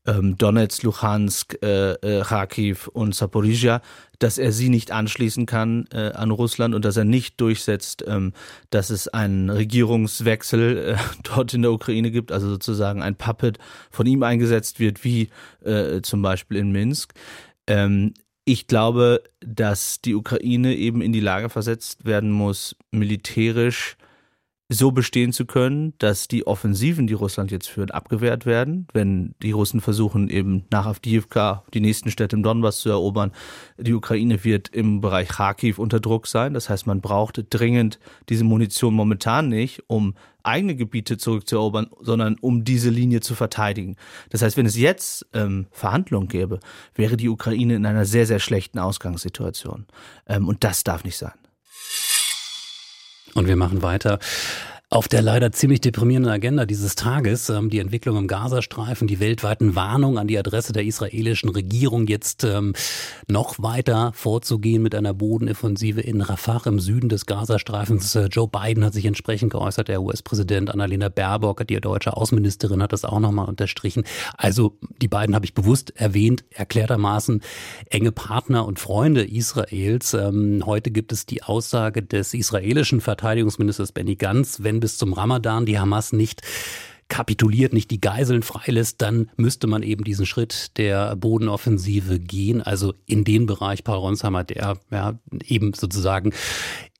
[0.05, 3.81] ähm, Donetsk, Luhansk, äh, äh, Kharkiv und Saporizhia,
[4.19, 8.33] dass er sie nicht anschließen kann äh, an Russland und dass er nicht durchsetzt, ähm,
[8.69, 13.57] dass es einen Regierungswechsel äh, dort in der Ukraine gibt, also sozusagen ein Puppet
[13.89, 15.29] von ihm eingesetzt wird, wie
[15.63, 17.13] äh, zum Beispiel in Minsk.
[17.65, 18.13] Ähm,
[18.49, 23.95] ich glaube, dass die Ukraine eben in die Lage versetzt werden muss, militärisch
[24.71, 28.87] so bestehen zu können, dass die Offensiven, die Russland jetzt führt, abgewehrt werden.
[28.93, 33.31] Wenn die Russen versuchen, eben nach Avdiivka die nächsten Städte im Donbass zu erobern,
[33.79, 36.53] die Ukraine wird im Bereich Kharkiv unter Druck sein.
[36.53, 42.63] Das heißt, man braucht dringend diese Munition momentan nicht, um eigene Gebiete zurückzuerobern, sondern um
[42.63, 43.95] diese Linie zu verteidigen.
[44.29, 46.59] Das heißt, wenn es jetzt ähm, Verhandlungen gäbe,
[46.93, 49.87] wäre die Ukraine in einer sehr, sehr schlechten Ausgangssituation.
[50.27, 51.33] Ähm, und das darf nicht sein.
[53.33, 54.19] Und wir machen weiter.
[54.91, 59.75] Auf der leider ziemlich deprimierenden Agenda dieses Tages ähm, die Entwicklung im Gazastreifen, die weltweiten
[59.75, 62.73] Warnungen an die Adresse der israelischen Regierung, jetzt ähm,
[63.27, 68.15] noch weiter vorzugehen mit einer Bodenoffensive in Rafah im Süden des Gazastreifens.
[68.15, 72.91] Äh, Joe Biden hat sich entsprechend geäußert, der US-Präsident Annalena Baerbock, die deutsche Außenministerin, hat
[72.91, 74.05] das auch nochmal unterstrichen.
[74.37, 77.43] Also die beiden habe ich bewusst erwähnt, erklärtermaßen
[77.91, 80.15] enge Partner und Freunde Israels.
[80.15, 85.65] Ähm, heute gibt es die Aussage des israelischen Verteidigungsministers Benny Gantz, wenn bis zum Ramadan
[85.65, 86.41] die Hamas nicht
[87.09, 92.61] kapituliert, nicht die Geiseln freilässt, dann müsste man eben diesen Schritt der Bodenoffensive gehen.
[92.61, 96.33] Also in den Bereich, Paul Ronsheimer, der ja, eben sozusagen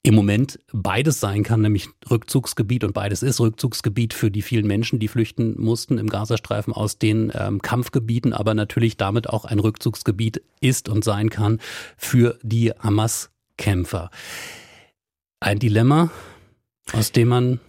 [0.02, 4.98] im Moment beides sein kann, nämlich Rückzugsgebiet und beides ist Rückzugsgebiet für die vielen Menschen,
[4.98, 10.42] die flüchten mussten im Gazastreifen aus den ähm, Kampfgebieten, aber natürlich damit auch ein Rückzugsgebiet
[10.62, 11.60] ist und sein kann
[11.98, 14.10] für die Hamas-Kämpfer.
[15.42, 16.12] Ein Dilemma,
[16.94, 17.60] aus dem man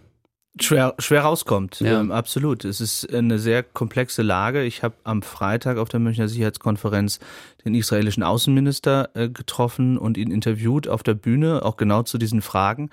[0.58, 1.80] schwer, schwer rauskommt.
[1.80, 2.00] Ja.
[2.00, 2.64] Ähm, absolut.
[2.64, 4.64] Es ist eine sehr komplexe Lage.
[4.64, 7.20] Ich habe am Freitag auf der Münchner Sicherheitskonferenz
[7.64, 12.42] den israelischen Außenminister äh, getroffen und ihn interviewt auf der Bühne, auch genau zu diesen
[12.42, 12.90] Fragen.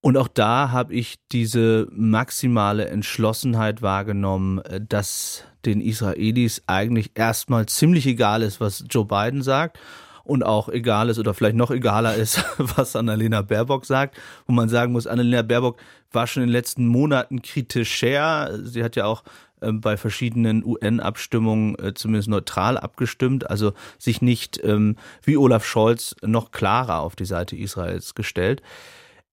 [0.00, 7.66] Und auch da habe ich diese maximale Entschlossenheit wahrgenommen, äh, dass den Israelis eigentlich erstmal
[7.66, 9.78] ziemlich egal ist, was Joe Biden sagt
[10.26, 14.68] und auch egal ist oder vielleicht noch egaler ist, was Annalena Baerbock sagt, wo man
[14.68, 15.78] sagen muss, Annalena Baerbock
[16.12, 18.58] war schon in den letzten Monaten kritischer.
[18.64, 19.22] Sie hat ja auch
[19.62, 26.16] ähm, bei verschiedenen UN-Abstimmungen äh, zumindest neutral abgestimmt, also sich nicht ähm, wie Olaf Scholz
[26.22, 28.62] noch klarer auf die Seite Israels gestellt.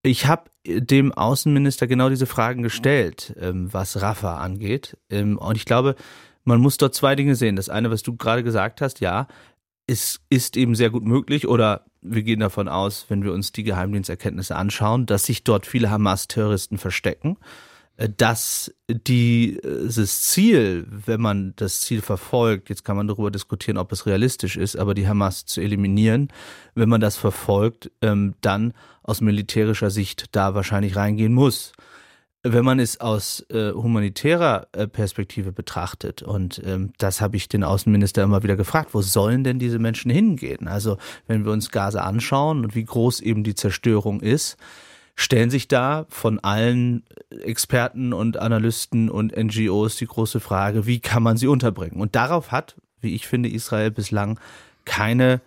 [0.03, 4.97] Ich habe dem Außenminister genau diese Fragen gestellt, ähm, was Rafah angeht.
[5.09, 5.95] und ich glaube,
[6.45, 7.55] man muss dort zwei Dinge sehen.
[7.55, 9.27] Das eine, was du gerade gesagt hast, ja,
[9.87, 13.63] es ist eben sehr gut möglich oder wir gehen davon aus, wenn wir uns die
[13.63, 17.37] Geheimdiensterkenntnisse anschauen, dass sich dort viele Hamas-Terroristen verstecken,
[17.97, 23.91] äh, dass dieses Ziel, wenn man das Ziel verfolgt, jetzt kann man darüber diskutieren, ob
[23.91, 26.29] es realistisch ist, aber die Hamas zu eliminieren,
[26.75, 31.73] wenn man das verfolgt, ähm, dann aus militärischer Sicht da wahrscheinlich reingehen muss
[32.43, 37.63] wenn man es aus äh, humanitärer äh, Perspektive betrachtet, und ähm, das habe ich den
[37.63, 40.67] Außenminister immer wieder gefragt, wo sollen denn diese Menschen hingehen?
[40.67, 44.57] Also wenn wir uns Gaza anschauen und wie groß eben die Zerstörung ist,
[45.15, 51.23] stellen sich da von allen Experten und Analysten und NGOs die große Frage, wie kann
[51.23, 52.01] man sie unterbringen?
[52.01, 54.39] Und darauf hat, wie ich finde, Israel bislang
[54.85, 55.39] keine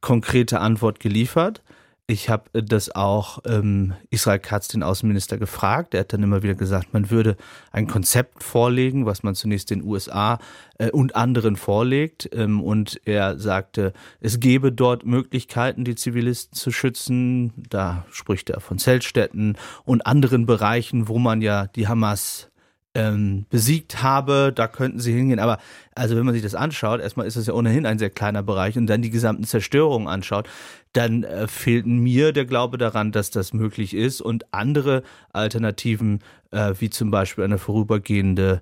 [0.00, 1.62] konkrete Antwort geliefert.
[2.10, 5.92] Ich habe äh, das auch ähm, Israel Katz, den Außenminister, gefragt.
[5.92, 7.36] Er hat dann immer wieder gesagt, man würde
[7.70, 10.38] ein Konzept vorlegen, was man zunächst den USA
[10.78, 12.30] äh, und anderen vorlegt.
[12.32, 17.52] Ähm, und er sagte, es gebe dort Möglichkeiten, die Zivilisten zu schützen.
[17.68, 22.48] Da spricht er von Zeltstätten und anderen Bereichen, wo man ja die Hamas
[22.98, 25.38] ähm, besiegt habe, da könnten sie hingehen.
[25.38, 25.58] Aber
[25.94, 28.76] also wenn man sich das anschaut, erstmal ist es ja ohnehin ein sehr kleiner Bereich
[28.76, 30.48] und dann die gesamten Zerstörungen anschaut,
[30.92, 36.18] dann äh, fehlt mir der Glaube daran, dass das möglich ist und andere Alternativen,
[36.50, 38.60] äh, wie zum Beispiel eine vorübergehende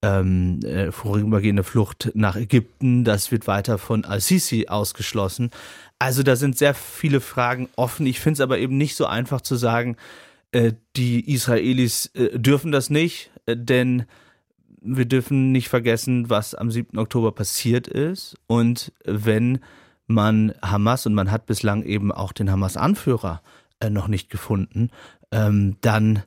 [0.00, 5.50] ähm, äh, vorübergehende Flucht nach Ägypten, das wird weiter von Al-Sisi ausgeschlossen.
[5.98, 8.06] Also da sind sehr viele Fragen offen.
[8.06, 9.96] Ich finde es aber eben nicht so einfach zu sagen,
[10.52, 14.04] äh, die Israelis äh, dürfen das nicht, denn
[14.80, 16.98] wir dürfen nicht vergessen, was am 7.
[16.98, 18.36] Oktober passiert ist.
[18.46, 19.58] Und wenn
[20.06, 23.42] man Hamas, und man hat bislang eben auch den Hamas-Anführer
[23.90, 24.90] noch nicht gefunden,
[25.30, 26.22] ähm, dann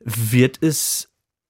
[0.00, 1.08] wird es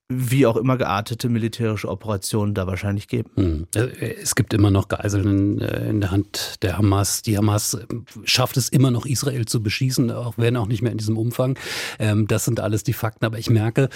[0.08, 3.30] wie auch immer geartete militärische Operationen da wahrscheinlich geben.
[3.34, 3.66] Hm.
[3.74, 7.22] Es gibt immer noch Geiseln in der Hand der Hamas.
[7.22, 7.76] Die Hamas
[8.24, 11.58] schafft es immer noch, Israel zu beschießen, auch wenn auch nicht mehr in diesem Umfang.
[11.98, 13.24] Ähm, das sind alles die Fakten.
[13.24, 13.88] Aber ich merke,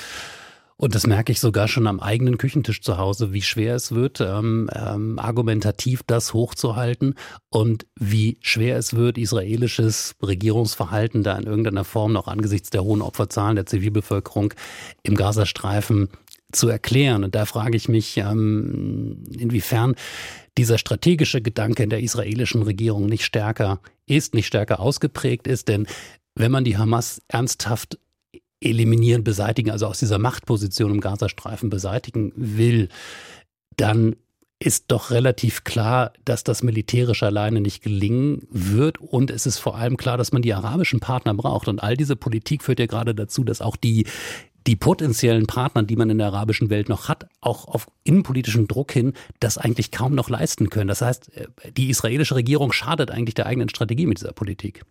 [0.81, 4.23] und das merke ich sogar schon am eigenen Küchentisch zu Hause, wie schwer es wird,
[4.23, 7.17] ähm, ähm, argumentativ das hochzuhalten
[7.51, 13.03] und wie schwer es wird, israelisches Regierungsverhalten da in irgendeiner Form noch angesichts der hohen
[13.03, 14.55] Opferzahlen der Zivilbevölkerung
[15.03, 16.09] im Gazastreifen
[16.51, 17.25] zu erklären.
[17.25, 19.97] Und da frage ich mich, ähm, inwiefern
[20.57, 25.69] dieser strategische Gedanke in der israelischen Regierung nicht stärker ist, nicht stärker ausgeprägt ist.
[25.69, 25.87] Denn
[26.35, 27.99] wenn man die Hamas ernsthaft
[28.61, 32.89] eliminieren, beseitigen, also aus dieser Machtposition im Gazastreifen beseitigen will,
[33.77, 34.17] dann
[34.63, 38.99] ist doch relativ klar, dass das militärisch alleine nicht gelingen wird.
[38.99, 41.67] Und es ist vor allem klar, dass man die arabischen Partner braucht.
[41.67, 44.07] Und all diese Politik führt ja gerade dazu, dass auch die,
[44.67, 48.93] die potenziellen Partner, die man in der arabischen Welt noch hat, auch auf innenpolitischen Druck
[48.93, 50.89] hin, das eigentlich kaum noch leisten können.
[50.89, 51.31] Das heißt,
[51.79, 54.85] die israelische Regierung schadet eigentlich der eigenen Strategie mit dieser Politik.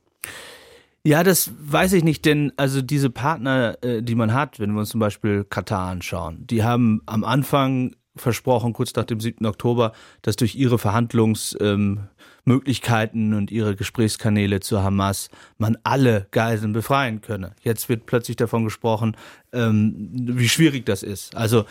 [1.06, 4.82] Ja, das weiß ich nicht, denn also diese Partner, äh, die man hat, wenn wir
[4.82, 9.46] uns zum Beispiel Katar anschauen, die haben am Anfang versprochen, kurz nach dem 7.
[9.46, 17.22] Oktober, dass durch ihre Verhandlungsmöglichkeiten ähm, und ihre Gesprächskanäle zur Hamas man alle Geiseln befreien
[17.22, 17.56] könne.
[17.62, 19.16] Jetzt wird plötzlich davon gesprochen,
[19.54, 21.36] ähm, wie schwierig das ist.
[21.36, 21.64] Also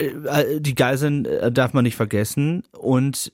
[0.00, 3.32] äh, äh die Geiseln äh, darf man nicht vergessen und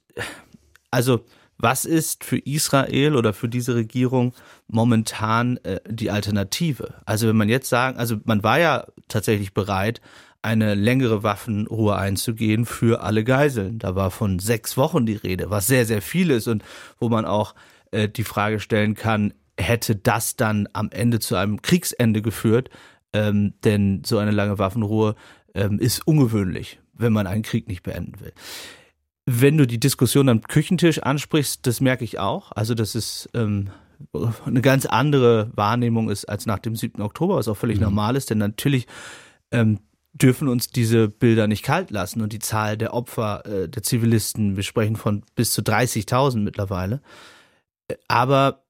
[0.91, 1.25] also
[1.59, 4.35] was ist für Israel oder für diese Regierung
[4.69, 6.95] momentan äh, die Alternative?
[7.05, 10.01] Also wenn man jetzt sagen, also man war ja tatsächlich bereit,
[10.43, 13.79] eine längere Waffenruhe einzugehen für alle Geiseln.
[13.79, 16.63] Da war von sechs Wochen die Rede, was sehr, sehr viel ist und
[17.01, 17.55] wo man auch
[17.91, 22.71] äh, die Frage stellen kann, hätte das dann am Ende zu einem Kriegsende geführt?
[23.13, 25.17] Ähm, denn so eine lange Waffenruhe
[25.55, 28.33] ähm, ist ungewöhnlich, wenn man einen Krieg nicht beenden will
[29.27, 32.53] wenn du die Diskussion am Küchentisch ansprichst, das merke ich auch.
[32.53, 33.71] Also, dass es ähm,
[34.45, 37.03] eine ganz andere Wahrnehmung ist als nach dem 7.
[37.03, 37.85] Oktober, was auch völlig mhm.
[37.85, 38.87] normal ist, denn natürlich
[39.51, 39.81] ähm,
[40.13, 44.57] dürfen uns diese Bilder nicht kalt lassen und die Zahl der Opfer äh, der Zivilisten,
[44.57, 47.03] wir sprechen von bis zu 30.000 mittlerweile.
[48.09, 48.65] Aber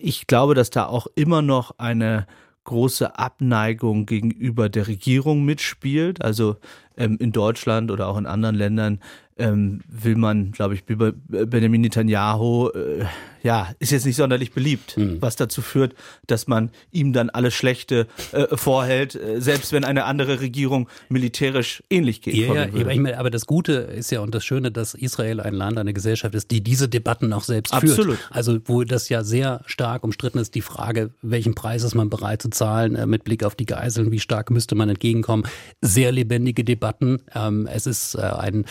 [0.00, 2.26] ich glaube, dass da auch immer noch eine
[2.64, 6.22] große Abneigung gegenüber der Regierung mitspielt.
[6.22, 6.56] Also
[6.98, 9.00] ähm, in Deutschland oder auch in anderen Ländern
[9.38, 13.04] ähm, will man, glaube ich, Benjamin Netanyahu, äh,
[13.42, 15.22] ja, ist jetzt nicht sonderlich beliebt, mhm.
[15.22, 15.94] was dazu führt,
[16.26, 21.82] dass man ihm dann alles Schlechte äh, vorhält, äh, selbst wenn eine andere Regierung militärisch
[21.88, 22.34] ähnlich geht.
[22.34, 25.54] Ja, ja ich meine, aber das Gute ist ja und das Schöne, dass Israel ein
[25.54, 28.16] Land, eine Gesellschaft ist, die diese Debatten auch selbst Absolut.
[28.16, 28.30] führt.
[28.30, 32.42] Also wo das ja sehr stark umstritten ist, die Frage, welchen Preis ist man bereit
[32.42, 35.44] zu zahlen äh, mit Blick auf die Geiseln, wie stark müsste man entgegenkommen.
[35.80, 37.22] Sehr lebendige Debatten.
[37.34, 38.64] Ähm, es ist äh, ein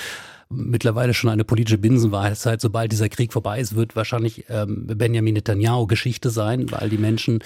[0.50, 2.62] mittlerweile schon eine politische Binsenweisheit.
[2.62, 7.44] Sobald dieser Krieg vorbei ist, wird wahrscheinlich ähm, Benjamin Netanyahu Geschichte sein, weil die Menschen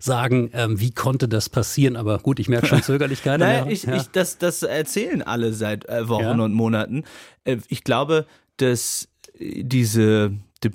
[0.00, 1.96] sagen, ähm, wie konnte das passieren?
[1.96, 3.40] Aber gut, ich merke schon Zögerlichkeit.
[3.40, 3.96] naja, ich, ja.
[3.96, 6.44] ich, das, das erzählen alle seit äh, Wochen ja.
[6.44, 7.04] und Monaten.
[7.44, 10.32] Äh, ich glaube, dass diese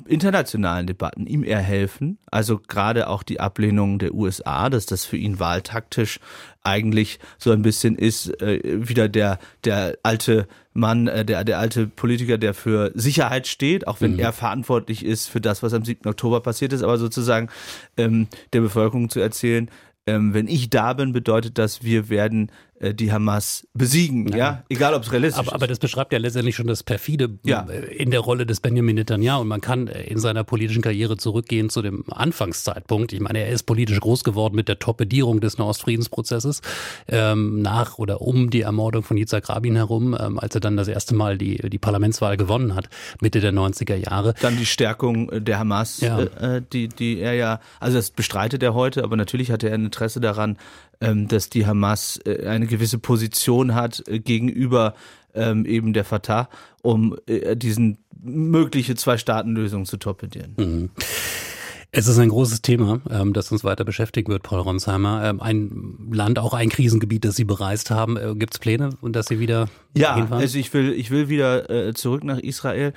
[0.08, 2.18] internationalen Debatten ihm eher helfen.
[2.32, 6.20] Also gerade auch die Ablehnung der USA, dass das für ihn wahltaktisch
[6.64, 11.88] eigentlich so ein bisschen ist, äh, wieder der, der alte Mann, äh, der, der alte
[11.88, 14.20] Politiker, der für Sicherheit steht, auch wenn mhm.
[14.20, 16.08] er verantwortlich ist für das, was am 7.
[16.08, 17.50] Oktober passiert ist, aber sozusagen
[17.98, 19.70] ähm, der Bevölkerung zu erzählen,
[20.10, 24.64] ähm, wenn ich da bin, bedeutet das, wir werden die Hamas besiegen, ja, ja?
[24.70, 25.54] egal ob es realistisch aber, ist.
[25.54, 27.68] Aber das beschreibt ja letztendlich schon das perfide ja.
[27.70, 31.18] Äh, in der Rolle des Benjamin Netanyahu und man kann äh, in seiner politischen Karriere
[31.18, 33.12] zurückgehen zu dem Anfangszeitpunkt.
[33.12, 36.62] Ich meine, er ist politisch groß geworden mit der Torpedierung des Nahostfriedensprozesses
[37.08, 40.88] ähm, nach oder um die Ermordung von Yitzhak Rabin herum, ähm, als er dann das
[40.88, 42.90] erste Mal die, die Parlamentswahl gewonnen hat,
[43.22, 44.36] Mitte der 90er Jahre.
[44.42, 46.20] Dann die Stärkung der Hamas, ja.
[46.20, 49.86] äh, die, die er ja, also das bestreitet er heute, aber natürlich hatte er ein
[49.86, 50.58] Interesse daran,
[51.00, 54.96] dass die Hamas äh, eine gewisse Position hat äh, gegenüber
[55.34, 56.50] ähm, eben der Fatah,
[56.82, 60.56] um äh, diesen mögliche Zwei-Staaten-Lösung zu torpedieren.
[60.58, 60.90] Mhm.
[61.92, 65.24] Es ist ein großes Thema, ähm, das uns weiter beschäftigen wird, Paul Ronsheimer.
[65.24, 68.38] Ähm, ein Land, auch ein Krisengebiet, das Sie bereist haben.
[68.38, 70.42] Gibt es Pläne, dass Sie wieder Ja, hinfahren?
[70.42, 72.94] also ich will, ich will wieder zurück nach Israel.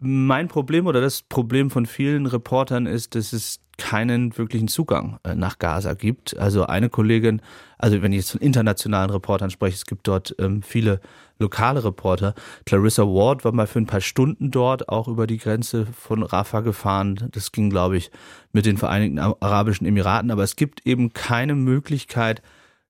[0.00, 5.34] Mein Problem oder das Problem von vielen Reportern ist, dass es keinen wirklichen Zugang äh,
[5.34, 6.36] nach Gaza gibt.
[6.38, 7.42] Also eine Kollegin,
[7.78, 11.00] also wenn ich jetzt von internationalen Reportern spreche, es gibt dort ähm, viele
[11.38, 12.34] lokale Reporter.
[12.64, 16.60] Clarissa Ward war mal für ein paar Stunden dort, auch über die Grenze von Rafah
[16.60, 17.28] gefahren.
[17.32, 18.10] Das ging, glaube ich,
[18.52, 20.30] mit den Vereinigten Arabischen Emiraten.
[20.30, 22.42] Aber es gibt eben keine Möglichkeit,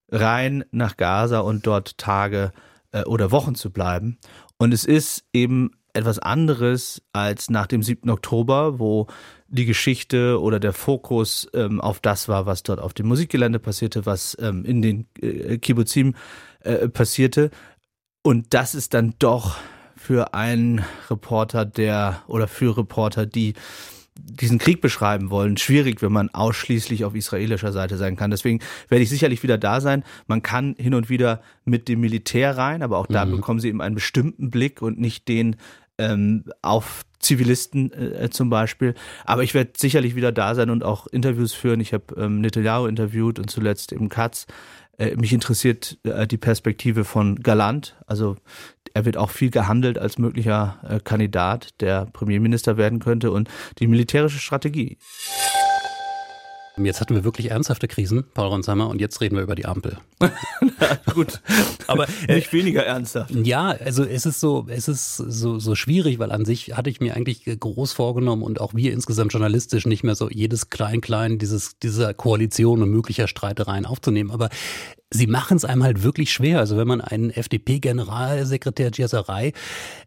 [0.09, 2.53] rein nach Gaza und dort Tage
[2.93, 4.19] äh, oder Wochen zu bleiben.
[4.57, 8.09] Und es ist eben etwas anderes als nach dem 7.
[8.11, 9.07] Oktober, wo
[9.49, 14.07] die Geschichte oder der Fokus ähm, auf das war, was dort auf dem Musikgelände passierte,
[14.07, 16.15] was ähm, in den äh, Kibbutzim
[16.61, 17.51] äh, passierte.
[18.23, 19.57] Und das ist dann doch
[19.97, 23.55] für einen Reporter, der oder für Reporter, die
[24.19, 28.31] diesen Krieg beschreiben wollen, schwierig, wenn man ausschließlich auf israelischer Seite sein kann.
[28.31, 30.05] Deswegen werde ich sicherlich wieder da sein.
[30.27, 33.33] Man kann hin und wieder mit dem Militär rein, aber auch da mhm.
[33.33, 35.57] bekommen sie eben einen bestimmten Blick und nicht den
[35.99, 38.95] ähm, auf Zivilisten äh, zum Beispiel.
[39.25, 41.81] Aber ich werde sicherlich wieder da sein und auch Interviews führen.
[41.81, 44.47] Ich habe ähm, Netanyahu interviewt und zuletzt eben Katz.
[44.99, 47.97] Äh, mich interessiert äh, die Perspektive von Galant.
[48.07, 48.37] Also
[48.95, 53.87] er wird auch viel gehandelt als möglicher äh, Kandidat, der Premierminister werden könnte und die
[53.87, 54.99] militärische Strategie.
[56.79, 59.97] Jetzt hatten wir wirklich ernsthafte Krisen, Paul Ronsheimer, und jetzt reden wir über die Ampel.
[61.15, 61.41] Gut,
[61.87, 63.31] aber nicht weniger ernsthaft.
[63.35, 67.01] Ja, also es ist so, es ist so, so schwierig, weil an sich hatte ich
[67.01, 71.79] mir eigentlich groß vorgenommen und auch wir insgesamt journalistisch nicht mehr so jedes Klein-Klein dieses,
[71.79, 74.31] dieser Koalition und möglicher Streitereien aufzunehmen.
[74.31, 74.51] Aber
[75.11, 76.59] sie machen es einem halt wirklich schwer.
[76.59, 79.53] Also wenn man einen FDP-Generalsekretär Giasaray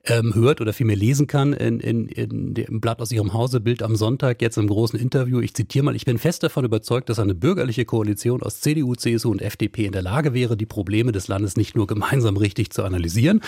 [0.05, 3.81] ähm, hört oder vielmehr lesen kann in, in, in dem Blatt aus ihrem Hause, Bild
[3.81, 7.19] am Sonntag, jetzt im großen Interview, ich zitiere mal, ich bin fest davon überzeugt, dass
[7.19, 11.27] eine bürgerliche Koalition aus CDU, CSU und FDP in der Lage wäre, die Probleme des
[11.27, 13.41] Landes nicht nur gemeinsam richtig zu analysieren,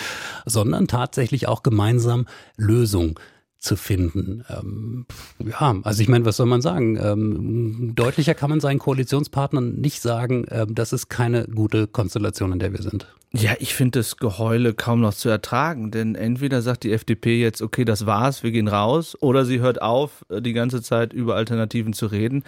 [0.46, 2.26] sondern tatsächlich auch gemeinsam
[2.56, 3.14] Lösungen
[3.62, 4.44] zu finden.
[4.50, 5.06] Ähm,
[5.38, 6.98] ja, also ich meine, was soll man sagen?
[7.00, 12.58] Ähm, deutlicher kann man seinen Koalitionspartnern nicht sagen, äh, das ist keine gute Konstellation, in
[12.58, 13.06] der wir sind.
[13.32, 17.62] Ja, ich finde das Geheule kaum noch zu ertragen, denn entweder sagt die FDP jetzt,
[17.62, 21.36] okay, das war's, wir gehen raus, oder sie hört auf, äh, die ganze Zeit über
[21.36, 22.42] Alternativen zu reden.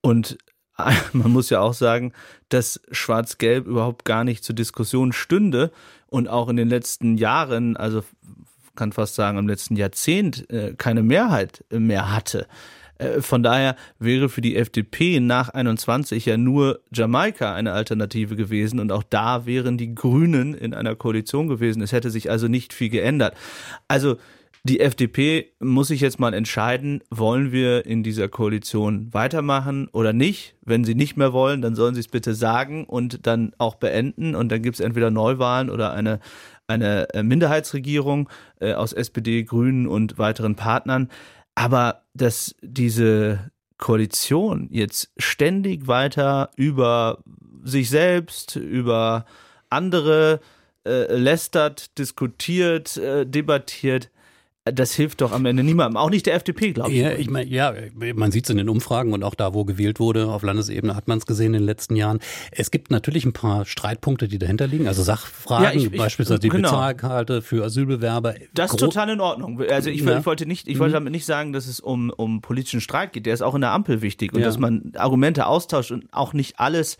[0.00, 0.38] Und
[1.12, 2.12] man muss ja auch sagen,
[2.48, 5.70] dass Schwarz-Gelb überhaupt gar nicht zur Diskussion stünde
[6.06, 8.02] und auch in den letzten Jahren, also
[8.76, 12.46] kann fast sagen, im letzten Jahrzehnt äh, keine Mehrheit mehr hatte.
[12.98, 18.80] Äh, von daher wäre für die FDP nach 21 ja nur Jamaika eine Alternative gewesen
[18.80, 21.82] und auch da wären die Grünen in einer Koalition gewesen.
[21.82, 23.34] Es hätte sich also nicht viel geändert.
[23.88, 24.16] Also
[24.64, 30.56] die FDP muss sich jetzt mal entscheiden, wollen wir in dieser Koalition weitermachen oder nicht.
[30.62, 34.34] Wenn sie nicht mehr wollen, dann sollen sie es bitte sagen und dann auch beenden
[34.34, 36.18] und dann gibt es entweder Neuwahlen oder eine
[36.66, 38.28] eine äh, Minderheitsregierung
[38.60, 41.10] äh, aus SPD, Grünen und weiteren Partnern.
[41.54, 47.18] Aber dass diese Koalition jetzt ständig weiter über
[47.62, 49.26] sich selbst, über
[49.70, 50.40] andere
[50.86, 54.10] äh, lästert, diskutiert, äh, debattiert,
[54.72, 56.98] das hilft doch am Ende niemandem, auch nicht der FDP, glaube ich.
[56.98, 57.72] Ja, ich meine, ja,
[58.14, 61.06] man sieht es in den Umfragen und auch da, wo gewählt wurde, auf Landesebene hat
[61.06, 62.18] man es gesehen in den letzten Jahren.
[62.50, 66.40] Es gibt natürlich ein paar Streitpunkte, die dahinter liegen, also Sachfragen, ja, ich, ich, beispielsweise
[66.40, 66.70] die genau.
[66.70, 68.34] Bezahlkarte für Asylbewerber.
[68.54, 69.62] Das ist total in Ordnung.
[69.70, 70.18] Also ich, ja.
[70.18, 71.04] ich wollte nicht, ich wollte mhm.
[71.04, 73.26] damit nicht sagen, dass es um, um politischen Streit geht.
[73.26, 74.46] Der ist auch in der Ampel wichtig und ja.
[74.46, 76.96] dass man Argumente austauscht und auch nicht alles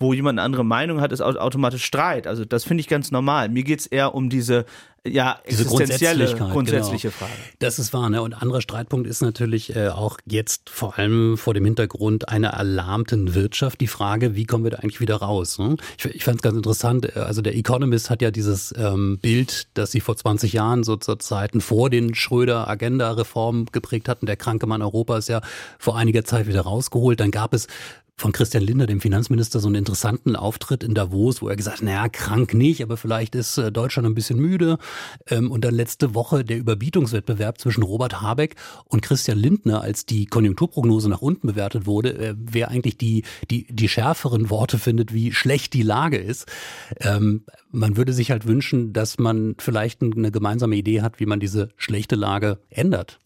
[0.00, 2.26] wo jemand eine andere Meinung hat, ist automatisch Streit.
[2.26, 3.50] Also das finde ich ganz normal.
[3.50, 4.64] Mir geht's eher um diese
[5.06, 7.18] ja, diese existenzielle, grundsätzliche genau.
[7.20, 7.32] Frage.
[7.58, 8.10] Das ist wahr.
[8.10, 8.20] Ne?
[8.20, 13.34] Und anderer Streitpunkt ist natürlich äh, auch jetzt vor allem vor dem Hintergrund einer erlahmten
[13.34, 15.58] Wirtschaft die Frage, wie kommen wir da eigentlich wieder raus?
[15.58, 15.76] Ne?
[15.96, 17.16] Ich, ich fand es ganz interessant.
[17.16, 20.96] Äh, also der Economist hat ja dieses ähm, Bild, das sie vor 20 Jahren so
[20.96, 24.26] zur Zeiten vor den Schröder-Agenda-Reformen geprägt hatten.
[24.26, 25.40] Der kranke Mann Europas ja
[25.78, 27.20] vor einiger Zeit wieder rausgeholt.
[27.20, 27.68] Dann gab es
[28.20, 31.84] von Christian Lindner, dem Finanzminister, so einen interessanten Auftritt in Davos, wo er gesagt hat,
[31.84, 34.78] naja, krank nicht, aber vielleicht ist äh, Deutschland ein bisschen müde.
[35.28, 40.26] Ähm, und dann letzte Woche der Überbietungswettbewerb zwischen Robert Habeck und Christian Lindner, als die
[40.26, 45.32] Konjunkturprognose nach unten bewertet wurde, äh, wer eigentlich die, die, die schärferen Worte findet, wie
[45.32, 46.46] schlecht die Lage ist.
[47.00, 51.40] Ähm, man würde sich halt wünschen, dass man vielleicht eine gemeinsame Idee hat, wie man
[51.40, 53.18] diese schlechte Lage ändert.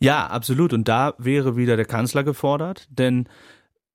[0.00, 0.72] Ja, absolut.
[0.72, 3.28] Und da wäre wieder der Kanzler gefordert, denn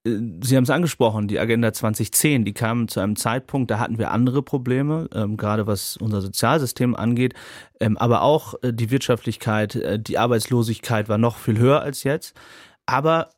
[0.06, 4.12] Sie haben es angesprochen, die Agenda 2010, die kam zu einem Zeitpunkt, da hatten wir
[4.12, 7.36] andere Probleme, ähm, gerade was unser Sozialsystem angeht,
[7.80, 12.36] ähm, aber auch äh, die Wirtschaftlichkeit, äh, die Arbeitslosigkeit war noch viel höher als jetzt.
[12.86, 13.30] Aber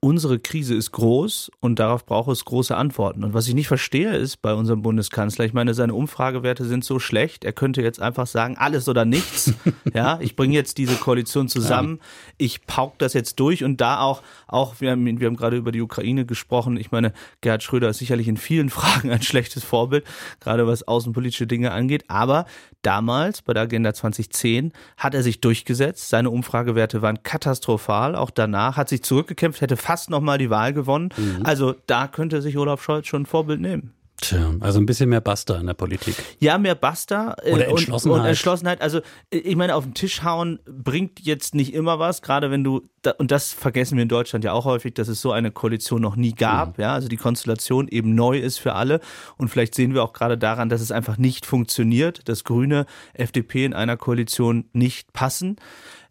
[0.00, 3.24] unsere Krise ist groß und darauf braucht es große Antworten.
[3.24, 7.00] Und was ich nicht verstehe ist bei unserem Bundeskanzler, ich meine, seine Umfragewerte sind so
[7.00, 9.54] schlecht, er könnte jetzt einfach sagen, alles oder nichts.
[9.94, 11.98] ja, ich bringe jetzt diese Koalition zusammen,
[12.36, 15.72] ich pauk das jetzt durch und da auch, auch wir haben, wir haben gerade über
[15.72, 16.76] die Ukraine gesprochen.
[16.76, 20.04] Ich meine, Gerhard Schröder ist sicherlich in vielen Fragen ein schlechtes Vorbild,
[20.38, 22.04] gerade was außenpolitische Dinge angeht.
[22.06, 22.46] Aber
[22.82, 26.08] damals bei der Agenda 2010 hat er sich durchgesetzt.
[26.08, 28.14] Seine Umfragewerte waren katastrophal.
[28.14, 31.08] Auch danach hat sich zurückgekämpft, hätte fast nochmal die Wahl gewonnen.
[31.16, 31.40] Mhm.
[31.44, 33.94] Also da könnte sich Olaf Scholz schon ein Vorbild nehmen.
[34.20, 36.14] Tja, also ein bisschen mehr Basta in der Politik.
[36.40, 38.14] Ja, mehr Basta äh, Oder Entschlossenheit.
[38.14, 38.82] Und, und, Entschlossenheit.
[38.82, 42.82] Also ich meine, auf den Tisch hauen bringt jetzt nicht immer was, gerade wenn du,
[43.16, 46.16] und das vergessen wir in Deutschland ja auch häufig, dass es so eine Koalition noch
[46.16, 46.76] nie gab.
[46.76, 46.82] Mhm.
[46.82, 49.00] Ja, also die Konstellation eben neu ist für alle.
[49.38, 52.84] Und vielleicht sehen wir auch gerade daran, dass es einfach nicht funktioniert, dass Grüne,
[53.14, 55.56] FDP in einer Koalition nicht passen.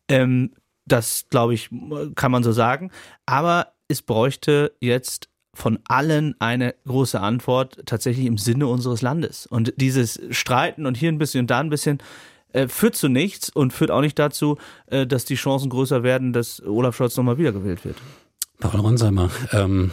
[0.07, 0.51] Ähm,
[0.88, 1.69] das, glaube ich,
[2.15, 2.91] kann man so sagen.
[3.25, 9.47] Aber es bräuchte jetzt von allen eine große Antwort tatsächlich im Sinne unseres Landes.
[9.47, 11.97] Und dieses Streiten und hier ein bisschen und da ein bisschen
[12.53, 16.31] äh, führt zu nichts und führt auch nicht dazu, äh, dass die Chancen größer werden,
[16.31, 17.97] dass Olaf Scholz nochmal wiedergewählt wird.
[18.59, 19.91] Paul Ronsheimer, ähm,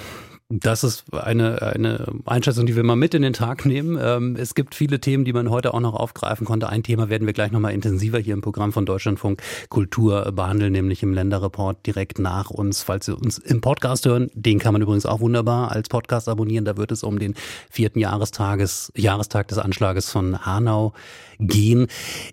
[0.50, 3.98] Das ist eine, eine Einschätzung, die wir mal mit in den Tag nehmen.
[3.98, 6.68] Ähm, es gibt viele Themen, die man heute auch noch aufgreifen konnte.
[6.68, 11.02] Ein Thema werden wir gleich nochmal intensiver hier im Programm von Deutschlandfunk Kultur behandeln, nämlich
[11.02, 12.82] im Länderreport direkt nach uns.
[12.82, 16.66] Falls Sie uns im Podcast hören, den kann man übrigens auch wunderbar als Podcast abonnieren.
[16.66, 17.34] Da wird es um den
[17.70, 20.92] vierten Jahrestages, Jahrestag des Anschlages von Hanau
[21.38, 21.86] gehen.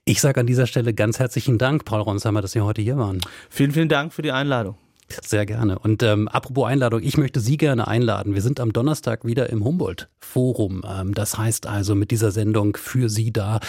[0.03, 3.21] Ich sage an dieser Stelle ganz herzlichen Dank, Paul Ronsheimer, dass Sie heute hier waren.
[3.49, 4.75] Vielen, vielen Dank für die Einladung.
[5.23, 5.79] Sehr gerne.
[5.79, 8.33] Und ähm, apropos Einladung, ich möchte Sie gerne einladen.
[8.33, 10.83] Wir sind am Donnerstag wieder im Humboldt-Forum.
[10.87, 13.59] Ähm, das heißt also mit dieser Sendung für Sie da,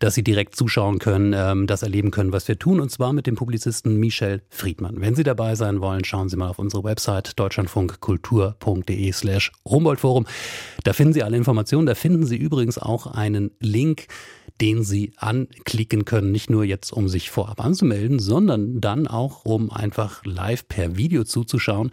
[0.00, 2.80] dass Sie direkt zuschauen können, ähm, das erleben können, was wir tun.
[2.80, 5.00] Und zwar mit dem Publizisten Michel Friedmann.
[5.00, 10.26] Wenn Sie dabei sein wollen, schauen Sie mal auf unsere Website deutschlandfunkkultur.de slash Humboldt-Forum.
[10.84, 11.86] Da finden Sie alle Informationen.
[11.86, 14.06] Da finden Sie übrigens auch einen Link
[14.60, 19.70] den Sie anklicken können, nicht nur jetzt, um sich vorab anzumelden, sondern dann auch, um
[19.70, 21.90] einfach live per Video zuzuschauen.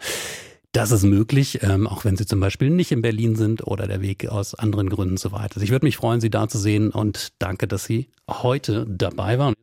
[0.72, 4.02] Das ist möglich, ähm, auch wenn Sie zum Beispiel nicht in Berlin sind oder der
[4.02, 5.62] Weg aus anderen Gründen so weit ist.
[5.62, 9.54] Ich würde mich freuen, Sie da zu sehen und danke, dass Sie heute dabei waren.